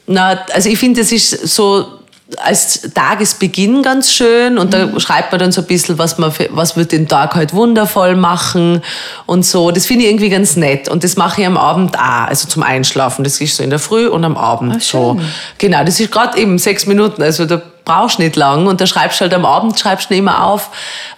[0.07, 1.96] Na, also ich finde, das ist so
[2.35, 4.99] als Tagesbeginn ganz schön und da mhm.
[4.99, 8.15] schreibt man dann so ein bisschen, was, man für, was wird den Tag halt wundervoll
[8.15, 8.81] machen
[9.25, 9.71] und so.
[9.71, 12.63] Das finde ich irgendwie ganz nett und das mache ich am Abend auch, also zum
[12.63, 13.23] Einschlafen.
[13.23, 15.21] Das ist so in der Früh und am Abend Ach, so.
[15.57, 18.87] Genau, das ist gerade eben sechs Minuten, also da brauchst du nicht lang und da
[18.87, 20.69] schreibst du halt am Abend, schreibst du immer auf,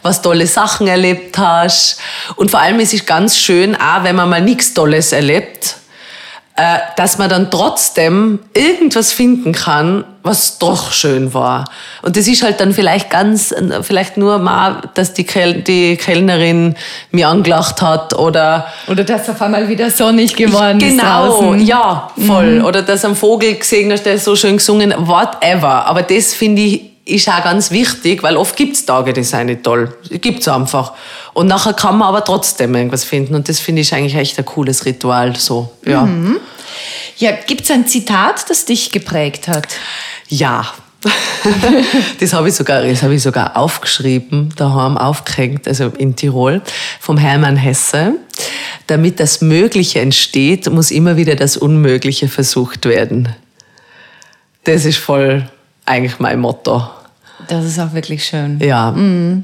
[0.04, 2.00] was tolle Sachen erlebt hast
[2.36, 5.78] und vor allem es ist ganz schön auch, wenn man mal nichts Tolles erlebt,
[6.60, 11.64] äh, dass man dann trotzdem irgendwas finden kann, was doch schön war.
[12.02, 16.76] Und das ist halt dann vielleicht ganz, vielleicht nur mal, dass die, Kel die Kellnerin
[17.12, 18.68] mir angelacht hat oder...
[18.88, 22.60] Oder dass auf einmal wieder sonnig geworden ich, ist Genau, ja, voll.
[22.60, 22.66] Mhm.
[22.66, 25.86] Oder dass ein Vogel gesehen hat, der so schön gesungen, whatever.
[25.86, 29.48] Aber das finde ich ist auch ganz wichtig, weil oft gibt es Tage, die sind
[29.48, 29.96] nicht toll.
[30.10, 30.94] Gibt es einfach.
[31.34, 33.36] Und nachher kann man aber trotzdem irgendwas finden.
[33.36, 35.36] Und das finde ich eigentlich echt ein cooles Ritual.
[35.36, 36.04] So, ja.
[36.04, 36.38] Mhm.
[37.18, 39.68] Ja, gibt es ein Zitat, das dich geprägt hat?
[40.30, 40.66] Ja.
[42.20, 46.62] das habe ich sogar, das habe ich sogar aufgeschrieben, daheim aufgehängt, also in Tirol,
[47.00, 48.16] vom Hermann Hesse.
[48.88, 53.30] Damit das Mögliche entsteht, muss immer wieder das Unmögliche versucht werden.
[54.66, 55.48] Das ist voll
[55.86, 56.90] eigentlich mein Motto.
[57.50, 58.60] Das ist auch wirklich schön.
[58.60, 58.92] Ja.
[58.92, 59.44] Mhm.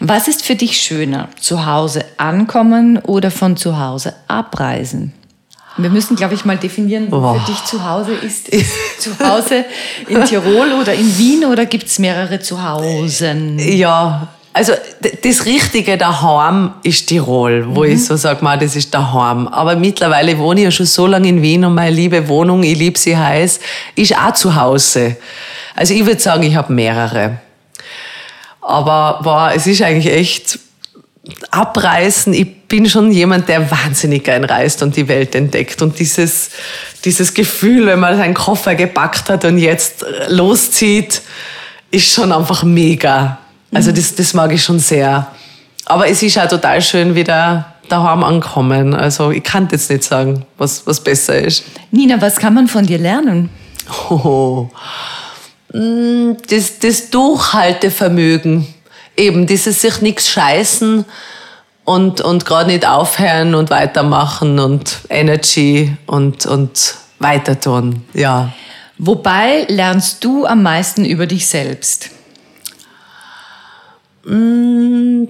[0.00, 1.28] Was ist für dich schöner?
[1.40, 5.12] Zu Hause ankommen oder von zu Hause abreisen?
[5.76, 8.48] Wir müssen, glaube ich, mal definieren, wo für dich zu Hause ist.
[8.48, 9.64] Ist zu Hause
[10.08, 13.58] in Tirol oder in Wien oder gibt es mehrere Zuhausen?
[13.58, 14.72] Ja, also
[15.24, 19.48] das Richtige daheim ist Tirol, wo ich so sage, mal, das ist daheim.
[19.48, 22.78] Aber mittlerweile wohne ich ja schon so lange in Wien und meine liebe Wohnung, ich
[22.78, 23.58] liebe sie heiß,
[23.96, 25.16] ist auch zu Hause.
[25.74, 27.38] Also ich würde sagen, ich habe mehrere.
[28.60, 30.58] Aber boah, es ist eigentlich echt
[31.50, 32.32] abreißen.
[32.32, 35.82] Ich bin schon jemand, der wahnsinnig gern reist und die Welt entdeckt.
[35.82, 36.50] Und dieses,
[37.04, 41.22] dieses Gefühl, wenn man seinen Koffer gepackt hat und jetzt loszieht,
[41.90, 43.38] ist schon einfach mega.
[43.72, 45.26] Also das, das mag ich schon sehr.
[45.86, 48.94] Aber es ist auch total schön, wieder daheim ankommen.
[48.94, 51.64] Also ich kann jetzt nicht sagen, was, was besser ist.
[51.90, 53.50] Nina, was kann man von dir lernen?
[54.08, 54.68] Oh.
[55.74, 58.66] Mm, Das, das Durchhaltevermögen.
[59.16, 61.04] Eben, dieses sich nichts scheißen
[61.84, 68.04] und, und gerade nicht aufhören und weitermachen und Energy und, und weiter tun.
[68.14, 68.52] Ja.
[68.98, 72.10] Wobei lernst du am meisten über dich selbst?
[74.24, 75.28] Wenn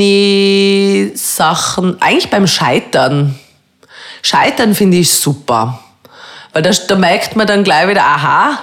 [0.00, 3.38] ich Sachen, eigentlich beim Scheitern.
[4.22, 5.80] Scheitern finde ich super.
[6.52, 8.58] Weil da, da merkt man dann gleich wieder, aha,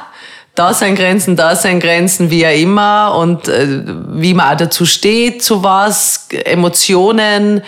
[0.59, 3.15] da sind Grenzen, da sind Grenzen, wie auch immer.
[3.15, 3.81] Und äh,
[4.11, 7.61] wie man auch dazu steht, zu was, Emotionen,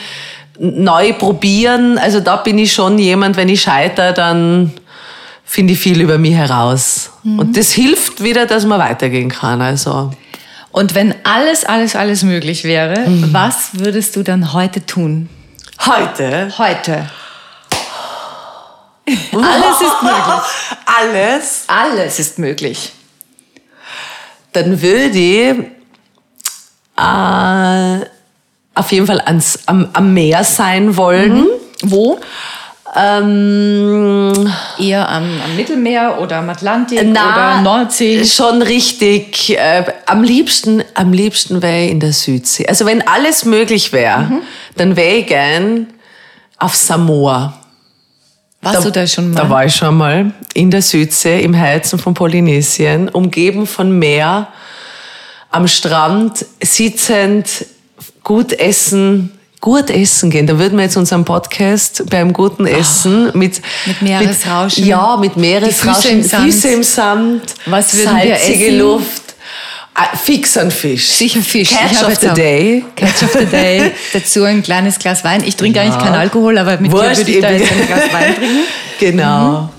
[0.59, 1.97] neu probieren.
[1.97, 4.73] Also da bin ich schon jemand, wenn ich scheitere, dann
[5.45, 7.11] finde ich viel über mich heraus.
[7.23, 9.61] Und das hilft wieder, dass man weitergehen kann.
[9.61, 10.11] Also
[10.71, 15.29] Und wenn alles, alles, alles möglich wäre, was würdest du dann heute tun?
[15.85, 17.09] heute Heute.
[19.33, 20.41] Alles ist möglich.
[20.85, 22.91] alles, Alles ist möglich.
[24.53, 25.55] dann würde ich
[26.97, 28.05] äh,
[28.75, 31.45] auf jeden Fall ans, am, am Meer sein wollen.
[31.83, 32.19] Wo?
[32.93, 38.25] Ähm, Eher am, am Mittelmeer oder am Atlantik na, oder Nordsee?
[38.25, 39.49] Schon richtig.
[39.57, 42.67] Äh, am liebsten, am liebsten wäre ich in der Südsee.
[42.67, 44.41] Also wenn alles möglich wäre,
[44.75, 45.87] dann wäre ich gern
[46.57, 47.57] auf Samoa.
[48.61, 49.41] Warst du da schon mal?
[49.41, 54.47] Da war ich schon mal in der Südsee, im Herzen von Polynesien, umgeben von Meer,
[55.49, 57.65] am Strand, sitzend,
[58.23, 60.45] gut essen, gut essen gehen.
[60.47, 64.85] Da würden wir jetzt unseren Podcast beim guten Essen mit, Ah, Mit Meeresrauschen.
[64.85, 66.43] ja, mit Meeresrauschen, Füße im Sand.
[66.45, 68.77] Füße im Sand, Was würden wir essen?
[68.77, 69.30] Luft, ah,
[70.23, 71.07] fix an Fisch.
[71.07, 71.69] Sicher Fisch.
[71.69, 72.83] Catch of the day.
[72.95, 73.91] Catch of the Day.
[74.13, 75.43] Dazu ein kleines Glas Wein.
[75.45, 78.13] Ich trinke eigentlich keinen Alkohol, aber mit Wurscht, dir würde ich da jetzt ein Glas
[78.13, 78.57] Wein trinken.
[78.99, 79.69] Genau.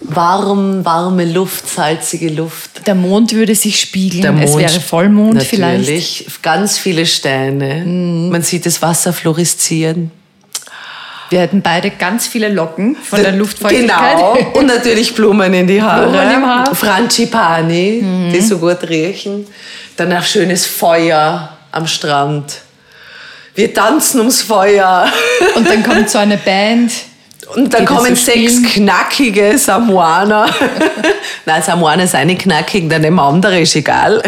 [0.00, 2.84] Warm, warme Luft, salzige Luft.
[2.86, 4.22] Der Mond würde sich spiegeln.
[4.22, 5.78] Der es Mond- wäre Vollmond vielleicht.
[5.78, 5.94] Mhm.
[5.94, 6.26] Natürlich.
[6.42, 7.84] Ganz viele Steine.
[7.84, 10.10] Man sieht das Wasser fluoreszieren.
[11.30, 14.16] Wir hätten beide ganz viele Locken von der Luftfeuchtigkeit.
[14.16, 14.36] Genau.
[14.54, 16.08] Und natürlich Blumen in die Haare.
[16.08, 16.68] Blumen im Haar.
[16.68, 16.74] Mhm.
[16.74, 18.04] Frangipani,
[18.34, 19.46] die so gut riechen.
[19.96, 22.62] Danach schönes Feuer am Strand.
[23.54, 25.06] Wir tanzen ums Feuer.
[25.54, 26.92] Und dann kommt so eine Band.
[27.54, 28.86] Und dann kommen so sechs spielen.
[28.86, 30.46] knackige Samoaner.
[31.46, 34.22] Nein, Samoaner sind nicht knackig, dann nehmen wir andere, ist egal.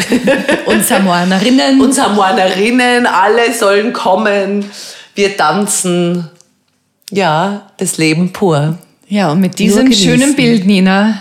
[0.66, 1.80] Und Samoanerinnen.
[1.80, 4.68] Und Samoanerinnen, alle sollen kommen.
[5.14, 6.28] Wir tanzen.
[7.12, 8.78] Ja, das Leben pur.
[9.06, 11.20] ja, und mit diesem schönen Bild, Nina,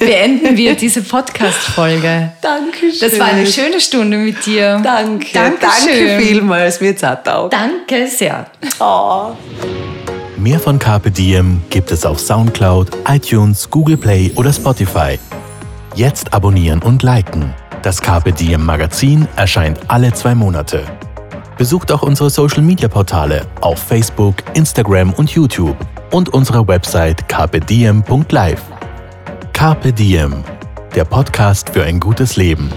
[0.00, 2.32] beenden wir diese Podcast-Folge.
[2.42, 2.98] Dankeschön.
[3.00, 4.80] Das war eine schöne Stunde mit dir.
[4.82, 5.28] Danke.
[5.32, 6.08] Dankeschön.
[6.08, 6.80] Danke vielmals.
[6.80, 7.48] Mir hat auch.
[7.48, 8.46] Danke sehr.
[8.80, 9.30] Oh.
[10.38, 15.20] Mehr von Carpe Diem gibt es auf Soundcloud, iTunes, Google Play oder Spotify.
[15.94, 17.54] Jetzt abonnieren und liken.
[17.82, 20.84] Das Carpe Diem Magazin erscheint alle zwei Monate.
[21.56, 25.76] Besucht auch unsere Social Media Portale auf Facebook, Instagram und YouTube
[26.12, 28.62] und unsere Website carpediem.live.
[29.54, 30.44] Carpe Diem,
[30.94, 32.70] der Podcast für ein gutes Leben.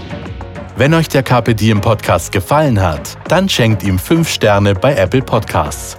[0.76, 5.20] Wenn euch der Carpe Diem Podcast gefallen hat, dann schenkt ihm 5 Sterne bei Apple
[5.20, 5.98] Podcasts.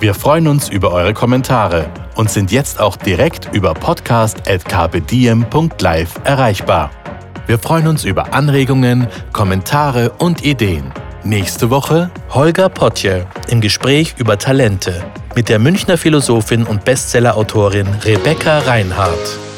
[0.00, 1.86] Wir freuen uns über eure Kommentare
[2.16, 6.90] und sind jetzt auch direkt über podcast.carpediem.live erreichbar.
[7.46, 10.92] Wir freuen uns über Anregungen, Kommentare und Ideen.
[11.24, 15.04] Nächste Woche Holger Potje im Gespräch über Talente
[15.36, 19.49] mit der Münchner Philosophin und Bestsellerautorin Rebecca Reinhardt.